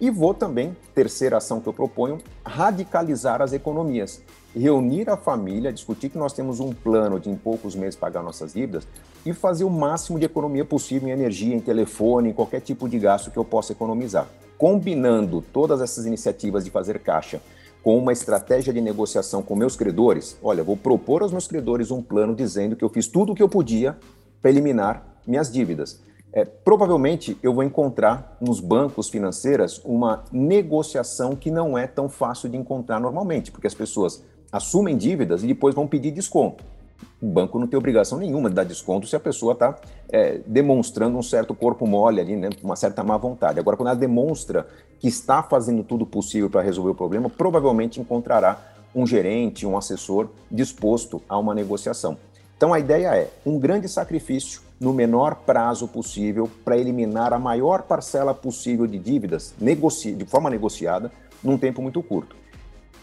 E 0.00 0.10
vou 0.10 0.32
também, 0.32 0.76
terceira 0.94 1.38
ação 1.38 1.60
que 1.60 1.68
eu 1.68 1.72
proponho, 1.72 2.18
radicalizar 2.46 3.42
as 3.42 3.52
economias. 3.52 4.22
Reunir 4.54 5.10
a 5.10 5.16
família, 5.16 5.72
discutir 5.72 6.08
que 6.08 6.16
nós 6.16 6.32
temos 6.32 6.60
um 6.60 6.72
plano 6.72 7.18
de 7.18 7.28
em 7.28 7.34
poucos 7.34 7.74
meses 7.74 7.96
pagar 7.96 8.22
nossas 8.22 8.52
dívidas 8.52 8.86
e 9.26 9.32
fazer 9.32 9.64
o 9.64 9.70
máximo 9.70 10.18
de 10.18 10.24
economia 10.24 10.64
possível 10.64 11.08
em 11.08 11.12
energia, 11.12 11.54
em 11.54 11.60
telefone, 11.60 12.30
em 12.30 12.32
qualquer 12.32 12.60
tipo 12.60 12.88
de 12.88 12.96
gasto 12.98 13.30
que 13.30 13.36
eu 13.36 13.44
possa 13.44 13.72
economizar. 13.72 14.28
Combinando 14.56 15.42
todas 15.52 15.80
essas 15.80 16.06
iniciativas 16.06 16.64
de 16.64 16.70
fazer 16.70 17.00
caixa 17.00 17.40
com 17.82 17.98
uma 17.98 18.12
estratégia 18.12 18.72
de 18.72 18.80
negociação 18.80 19.42
com 19.42 19.56
meus 19.56 19.74
credores, 19.74 20.38
olha, 20.42 20.62
vou 20.62 20.76
propor 20.76 21.22
aos 21.22 21.32
meus 21.32 21.48
credores 21.48 21.90
um 21.90 22.02
plano 22.02 22.34
dizendo 22.34 22.76
que 22.76 22.84
eu 22.84 22.88
fiz 22.88 23.08
tudo 23.08 23.32
o 23.32 23.34
que 23.34 23.42
eu 23.42 23.48
podia 23.48 23.96
para 24.40 24.50
eliminar 24.50 25.20
minhas 25.26 25.50
dívidas. 25.50 26.00
É, 26.32 26.44
provavelmente 26.44 27.38
eu 27.42 27.54
vou 27.54 27.64
encontrar 27.64 28.36
nos 28.40 28.60
bancos 28.60 29.08
financeiros 29.08 29.80
uma 29.84 30.24
negociação 30.30 31.34
que 31.34 31.50
não 31.50 31.76
é 31.76 31.86
tão 31.86 32.08
fácil 32.08 32.48
de 32.48 32.56
encontrar 32.56 33.00
normalmente, 33.00 33.50
porque 33.50 33.66
as 33.66 33.74
pessoas 33.74 34.22
assumem 34.52 34.96
dívidas 34.96 35.42
e 35.42 35.46
depois 35.46 35.74
vão 35.74 35.86
pedir 35.86 36.10
desconto. 36.10 36.62
O 37.20 37.26
banco 37.26 37.58
não 37.58 37.66
tem 37.66 37.78
obrigação 37.78 38.18
nenhuma 38.18 38.48
de 38.48 38.54
dar 38.56 38.64
desconto 38.64 39.06
se 39.06 39.16
a 39.16 39.20
pessoa 39.20 39.52
está 39.52 39.76
é, 40.10 40.40
demonstrando 40.46 41.16
um 41.16 41.22
certo 41.22 41.54
corpo 41.54 41.86
mole 41.86 42.20
ali, 42.20 42.36
né, 42.36 42.50
uma 42.62 42.76
certa 42.76 43.02
má 43.02 43.16
vontade. 43.16 43.58
Agora, 43.58 43.76
quando 43.76 43.88
ela 43.88 43.96
demonstra 43.96 44.66
que 45.00 45.08
está 45.08 45.42
fazendo 45.42 45.82
tudo 45.82 46.04
possível 46.04 46.50
para 46.50 46.60
resolver 46.60 46.90
o 46.90 46.94
problema, 46.94 47.28
provavelmente 47.28 48.00
encontrará 48.00 48.60
um 48.94 49.06
gerente, 49.06 49.66
um 49.66 49.76
assessor 49.76 50.28
disposto 50.50 51.22
a 51.28 51.38
uma 51.38 51.54
negociação. 51.54 52.16
Então, 52.56 52.72
a 52.72 52.78
ideia 52.78 53.14
é 53.14 53.30
um 53.46 53.58
grande 53.58 53.88
sacrifício 53.88 54.67
no 54.80 54.92
menor 54.92 55.36
prazo 55.46 55.88
possível 55.88 56.48
para 56.64 56.76
eliminar 56.76 57.32
a 57.32 57.38
maior 57.38 57.82
parcela 57.82 58.34
possível 58.34 58.86
de 58.86 58.98
dívidas 58.98 59.54
de 59.58 60.24
forma 60.24 60.48
negociada 60.48 61.10
num 61.42 61.58
tempo 61.58 61.82
muito 61.82 62.02
curto. 62.02 62.36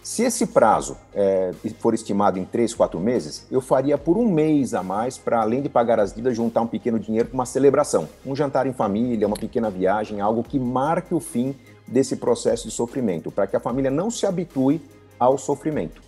Se 0.05 0.21
esse 0.21 0.45
prazo 0.45 0.95
é, 1.15 1.51
for 1.79 1.95
estimado 1.95 2.38
em 2.38 2.45
três, 2.45 2.75
quatro 2.75 2.99
meses, 2.99 3.47
eu 3.49 3.59
faria 3.59 3.97
por 3.97 4.17
um 4.17 4.29
mês 4.31 4.75
a 4.75 4.83
mais 4.83 5.17
para, 5.17 5.41
além 5.41 5.63
de 5.63 5.67
pagar 5.67 5.99
as 5.99 6.11
dívidas, 6.11 6.38
juntar 6.38 6.61
um 6.61 6.67
pequeno 6.67 6.99
dinheiro 6.99 7.29
para 7.29 7.33
uma 7.33 7.45
celebração. 7.45 8.07
Um 8.23 8.35
jantar 8.35 8.67
em 8.67 8.71
família, 8.71 9.25
uma 9.25 9.35
pequena 9.35 9.67
viagem, 9.71 10.21
algo 10.21 10.43
que 10.43 10.59
marque 10.59 11.15
o 11.15 11.19
fim 11.19 11.55
desse 11.88 12.17
processo 12.17 12.67
de 12.67 12.71
sofrimento, 12.71 13.31
para 13.31 13.47
que 13.47 13.55
a 13.55 13.59
família 13.59 13.89
não 13.89 14.11
se 14.11 14.27
habitue 14.27 14.79
ao 15.17 15.39
sofrimento. 15.39 16.03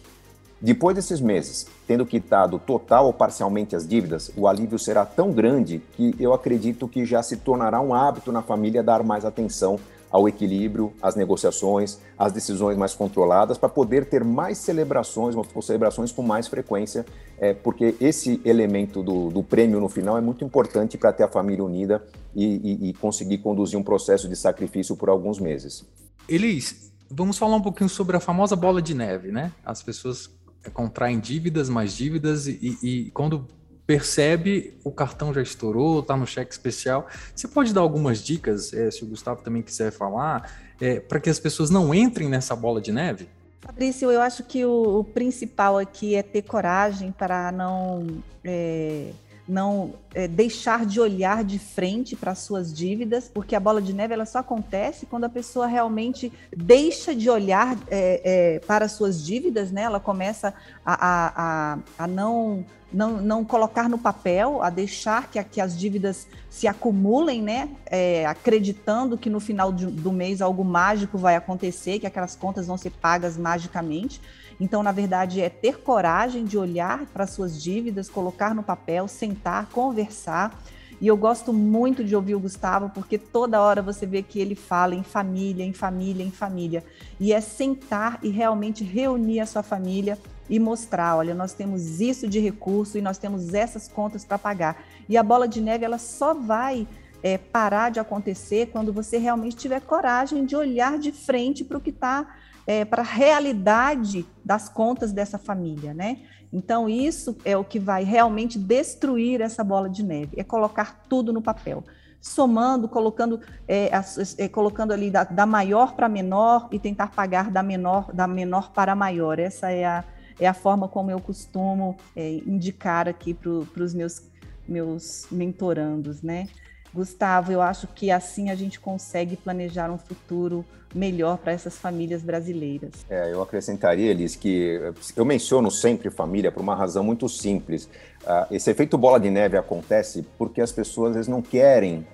Depois 0.60 0.96
desses 0.96 1.22
meses, 1.22 1.68
tendo 1.86 2.06
quitado 2.06 2.58
total 2.58 3.06
ou 3.06 3.14
parcialmente 3.14 3.76
as 3.76 3.88
dívidas, 3.88 4.32
o 4.36 4.48
alívio 4.48 4.80
será 4.80 5.06
tão 5.06 5.32
grande 5.32 5.82
que 5.94 6.16
eu 6.20 6.34
acredito 6.34 6.88
que 6.88 7.06
já 7.06 7.22
se 7.22 7.38
tornará 7.38 7.80
um 7.80 7.94
hábito 7.94 8.32
na 8.32 8.42
família 8.42 8.82
dar 8.82 9.04
mais 9.04 9.24
atenção 9.24 9.80
ao 10.10 10.28
equilíbrio, 10.28 10.94
às 11.02 11.16
negociações, 11.16 12.00
às 12.18 12.32
decisões 12.32 12.78
mais 12.78 12.94
controladas, 12.94 13.58
para 13.58 13.70
poder 13.70 14.06
ter 14.06 14.24
mais 14.24 14.58
celebrações, 14.58 15.36
celebrações 15.62 16.12
com 16.12 16.24
mais 16.24 16.48
frequência, 16.48 17.06
é, 17.38 17.54
porque 17.54 17.96
esse 18.00 18.42
elemento 18.44 19.04
do, 19.04 19.30
do, 19.30 19.44
prêmio 19.44 19.80
no 19.80 19.90
final 19.90 20.18
é 20.18 20.22
muito 20.22 20.44
importante 20.44 20.98
para 20.98 21.12
ter 21.12 21.24
a 21.24 21.28
família 21.28 21.64
unida 21.64 22.04
e, 22.36 22.46
e, 22.46 22.90
e 22.90 22.94
conseguir 22.94 23.40
conduzir 23.40 23.78
um 23.78 23.84
processo 23.84 24.28
de 24.30 24.36
sacrifício 24.36 24.96
por 24.96 25.10
alguns 25.10 25.40
meses. 25.40 25.86
Elis, 26.28 26.92
vamos 27.10 27.38
falar 27.38 27.58
um 27.58 27.62
pouquinho 27.62 27.90
sobre 27.90 28.16
a 28.18 28.20
famosa 28.20 28.56
bola 28.56 28.82
de 28.82 28.94
neve, 28.94 29.32
né? 29.32 29.52
As 29.64 29.84
pessoas 29.84 30.30
contraem 30.70 31.20
dívidas, 31.20 31.70
mais 31.70 31.94
dívidas, 31.94 32.48
e, 32.48 32.78
e 32.82 33.12
quando 33.12 33.48
percebe, 33.86 34.78
o 34.84 34.92
cartão 34.92 35.34
já 35.34 35.42
estourou, 35.42 36.02
está 36.02 36.16
no 36.18 36.28
cheque 36.28 36.52
especial. 36.52 37.08
Você 37.34 37.48
pode 37.48 37.74
dar 37.74 37.82
algumas 37.82 38.20
dicas, 38.20 38.74
é, 38.74 38.92
se 38.92 39.04
o 39.04 39.08
Gustavo 39.08 39.42
também 39.42 39.62
quiser 39.62 39.92
falar, 39.92 40.52
é, 40.80 41.00
para 41.00 41.20
que 41.20 41.30
as 41.30 41.40
pessoas 41.40 41.70
não 41.70 41.94
entrem 41.94 42.28
nessa 42.28 42.56
bola 42.56 42.82
de 42.82 42.92
neve? 42.92 43.30
Fabrício, 43.62 44.12
eu 44.12 44.22
acho 44.22 44.44
que 44.44 44.66
o, 44.66 45.00
o 45.00 45.04
principal 45.04 45.78
aqui 45.78 46.16
é 46.16 46.22
ter 46.22 46.42
coragem 46.42 47.12
para 47.12 47.52
não. 47.52 48.06
É 48.44 49.12
não 49.48 49.94
é, 50.14 50.28
deixar 50.28 50.86
de 50.86 51.00
olhar 51.00 51.44
de 51.44 51.58
frente 51.58 52.16
para 52.16 52.36
suas 52.36 52.74
dívidas, 52.74 53.32
porque 53.34 53.56
a 53.56 53.60
bola 53.60 53.82
de 53.82 53.94
neve 53.94 54.14
ela 54.14 54.26
só 54.26 54.40
acontece 54.40 55.06
quando 55.06 55.24
a 55.24 55.30
pessoa 55.30 55.68
realmente 55.68 56.32
deixa 56.56 57.16
de 57.16 57.30
olhar 57.30 57.78
é, 57.88 58.56
é, 58.56 58.60
para 58.60 58.88
suas 58.88 59.24
dívidas, 59.26 59.72
né? 59.72 59.84
Ela 59.84 60.00
começa 60.00 60.54
a, 60.86 61.74
a, 61.76 61.80
a 61.98 62.08
não, 62.08 62.66
não, 62.92 63.22
não 63.22 63.46
colocar 63.46 63.88
no 63.88 63.98
papel, 63.98 64.62
a 64.62 64.70
deixar 64.70 65.30
que, 65.30 65.42
que 65.44 65.62
as 65.62 65.78
dívidas 65.78 66.28
se 66.50 66.68
acumulem, 66.68 67.42
né? 67.42 67.70
É, 67.86 68.26
acreditando 68.26 69.18
que 69.18 69.30
no 69.30 69.40
final 69.40 69.72
de, 69.72 69.86
do 69.86 70.12
mês 70.12 70.42
algo 70.42 70.64
mágico 70.64 71.18
vai 71.18 71.36
acontecer, 71.36 72.00
que 72.00 72.08
aquelas 72.08 72.36
contas 72.36 72.68
vão 72.68 72.78
ser 72.78 72.92
pagas 72.92 73.38
magicamente. 73.38 74.20
Então, 74.60 74.82
na 74.82 74.92
verdade, 74.92 75.42
é 75.42 75.50
ter 75.50 75.80
coragem 75.80 76.46
de 76.46 76.58
olhar 76.58 77.06
para 77.08 77.28
suas 77.28 77.62
dívidas, 77.62 78.10
colocar 78.10 78.56
no 78.56 78.64
papel, 78.64 79.08
sentar, 79.08 79.68
conversar. 79.68 80.60
E 81.00 81.06
eu 81.06 81.16
gosto 81.16 81.54
muito 81.54 82.04
de 82.04 82.16
ouvir 82.16 82.34
o 82.34 82.40
Gustavo, 82.40 82.90
porque 82.90 83.20
toda 83.20 83.62
hora 83.62 83.84
você 83.84 84.06
vê 84.06 84.24
que 84.24 84.40
ele 84.40 84.56
fala 84.56 84.96
em 84.96 85.04
família, 85.04 85.64
em 85.64 85.74
família, 85.74 86.24
em 86.24 86.32
família. 86.32 86.84
E 87.20 87.32
é 87.32 87.40
sentar 87.40 88.20
e 88.24 88.30
realmente 88.30 88.84
reunir 88.84 89.40
a 89.42 89.46
sua 89.46 89.62
família 89.62 90.18
e 90.50 90.60
mostrar, 90.60 91.18
olha, 91.18 91.36
nós 91.36 91.54
temos 91.54 92.02
isso 92.02 92.28
de 92.28 92.40
recurso 92.40 92.98
e 92.98 93.02
nós 93.02 93.18
temos 93.18 93.54
essas 93.54 93.88
contas 93.88 94.26
para 94.26 94.40
pagar. 94.40 94.84
E 95.08 95.18
a 95.18 95.24
bola 95.24 95.48
de 95.48 95.62
neve, 95.62 95.86
ela 95.86 96.00
só 96.00 96.34
vai 96.34 96.88
é, 97.22 97.38
parar 97.38 97.92
de 97.92 98.00
acontecer 98.00 98.68
quando 98.68 98.94
você 98.94 99.18
realmente 99.18 99.56
tiver 99.56 99.82
coragem 99.82 100.46
de 100.46 100.56
olhar 100.56 100.98
de 100.98 101.12
frente 101.12 101.64
para 101.64 101.78
o 101.78 101.82
que 101.82 101.90
está 101.90 102.36
é, 102.68 102.84
para 102.84 103.02
a 103.02 103.06
realidade 103.06 104.26
das 104.44 104.68
contas 104.68 105.14
dessa 105.14 105.38
família, 105.38 105.94
né? 105.94 106.20
Então, 106.52 106.88
isso 106.90 107.38
é 107.46 107.58
o 107.58 107.64
que 107.64 107.80
vai 107.80 108.04
realmente 108.04 108.60
destruir 108.60 109.42
essa 109.42 109.64
bola 109.64 109.90
de 109.90 110.04
neve, 110.04 110.32
é 110.38 110.44
colocar 110.44 111.04
tudo 111.08 111.32
no 111.32 111.42
papel. 111.42 111.84
Somando, 112.20 112.90
colocando, 112.90 113.40
é, 113.68 113.90
é, 114.38 114.48
colocando 114.50 114.92
ali 114.92 115.10
da, 115.10 115.24
da 115.24 115.46
maior 115.46 115.96
para 115.96 116.10
menor 116.10 116.68
e 116.72 116.80
tentar 116.80 117.12
pagar 117.12 117.50
da 117.50 117.64
menor, 117.64 118.12
da 118.14 118.28
menor 118.28 118.72
para 118.72 118.96
maior. 118.96 119.40
Essa 119.40 119.72
é 119.72 119.86
a, 119.86 120.04
é 120.40 120.48
a 120.48 120.54
forma 120.54 120.90
como 120.90 121.10
eu 121.10 121.22
costumo 121.22 121.96
é, 122.16 122.34
indicar 122.46 123.08
aqui 123.08 123.34
para 123.34 123.84
os 123.84 123.94
meus, 123.94 124.24
meus 124.68 125.28
mentorandos, 125.32 126.22
né? 126.22 126.48
Gustavo, 126.94 127.52
eu 127.52 127.62
acho 127.62 127.88
que 127.88 128.10
assim 128.12 128.50
a 128.50 128.56
gente 128.56 128.80
consegue 128.80 129.36
planejar 129.36 129.92
um 129.92 129.98
futuro 129.98 130.66
melhor 130.96 131.38
para 131.38 131.52
essas 131.52 131.78
famílias 131.78 132.22
brasileiras. 132.22 132.92
É, 133.10 133.32
eu 133.32 133.42
acrescentaria, 133.42 134.10
Elis, 134.10 134.36
que 134.36 134.80
eu 135.16 135.26
menciono 135.26 135.70
sempre 135.70 136.10
família 136.10 136.52
por 136.52 136.62
uma 136.62 136.76
razão 136.76 137.04
muito 137.04 137.28
simples. 137.28 137.86
Uh, 138.24 138.54
esse 138.54 138.70
efeito 138.72 138.98
bola 138.98 139.20
de 139.20 139.30
neve 139.30 139.58
acontece 139.58 140.26
porque 140.38 140.62
as 140.62 140.72
pessoas 140.72 141.14
vezes 141.14 141.28
não 141.28 141.42
querem 141.42 142.06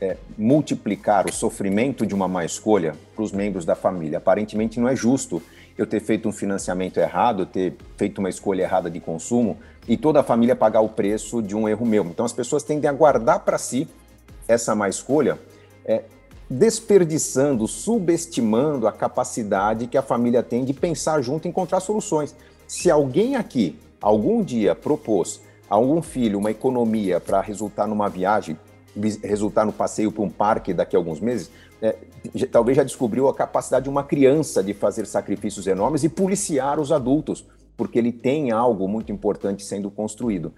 é, 0.00 0.16
multiplicar 0.38 1.26
o 1.26 1.32
sofrimento 1.32 2.06
de 2.06 2.14
uma 2.14 2.26
má 2.26 2.44
escolha 2.44 2.94
para 3.14 3.22
os 3.22 3.32
membros 3.32 3.64
da 3.64 3.74
família. 3.74 4.18
Aparentemente 4.18 4.80
não 4.80 4.88
é 4.88 4.96
justo 4.96 5.42
eu 5.76 5.86
ter 5.86 6.00
feito 6.00 6.28
um 6.28 6.32
financiamento 6.32 6.98
errado, 6.98 7.44
ter 7.46 7.74
feito 7.96 8.18
uma 8.18 8.28
escolha 8.28 8.62
errada 8.62 8.90
de 8.90 9.00
consumo 9.00 9.58
e 9.86 9.96
toda 9.96 10.20
a 10.20 10.22
família 10.22 10.56
pagar 10.56 10.80
o 10.80 10.88
preço 10.88 11.42
de 11.42 11.54
um 11.54 11.68
erro 11.68 11.84
meu. 11.84 12.04
Então 12.06 12.24
as 12.24 12.32
pessoas 12.32 12.62
tendem 12.62 12.88
a 12.88 12.92
guardar 12.92 13.40
para 13.40 13.58
si 13.58 13.88
essa 14.46 14.74
má 14.74 14.88
escolha, 14.88 15.38
é, 15.84 16.04
desperdiçando, 16.48 17.68
subestimando 17.68 18.88
a 18.88 18.92
capacidade 18.92 19.86
que 19.86 19.96
a 19.96 20.02
família 20.02 20.42
tem 20.42 20.64
de 20.64 20.72
pensar 20.72 21.22
junto 21.22 21.46
e 21.46 21.48
encontrar 21.48 21.80
soluções. 21.80 22.34
Se 22.66 22.90
alguém 22.90 23.36
aqui, 23.36 23.78
algum 24.00 24.42
dia, 24.42 24.74
propôs 24.74 25.40
a 25.68 25.76
algum 25.76 26.02
filho 26.02 26.38
uma 26.38 26.50
economia 26.50 27.20
para 27.20 27.40
resultar 27.40 27.86
numa 27.86 28.08
viagem, 28.08 28.58
resultar 29.22 29.64
no 29.64 29.72
passeio 29.72 30.10
para 30.10 30.22
um 30.24 30.28
parque 30.28 30.74
daqui 30.74 30.96
a 30.96 30.98
alguns 30.98 31.20
meses, 31.20 31.50
é, 31.80 31.96
talvez 32.50 32.76
já 32.76 32.82
descobriu 32.82 33.28
a 33.28 33.34
capacidade 33.34 33.84
de 33.84 33.90
uma 33.90 34.02
criança 34.02 34.62
de 34.62 34.74
fazer 34.74 35.06
sacrifícios 35.06 35.66
enormes 35.68 36.02
e 36.02 36.08
policiar 36.08 36.80
os 36.80 36.90
adultos, 36.90 37.46
porque 37.76 37.98
ele 37.98 38.12
tem 38.12 38.50
algo 38.50 38.88
muito 38.88 39.12
importante 39.12 39.64
sendo 39.64 39.90
construído. 39.90 40.52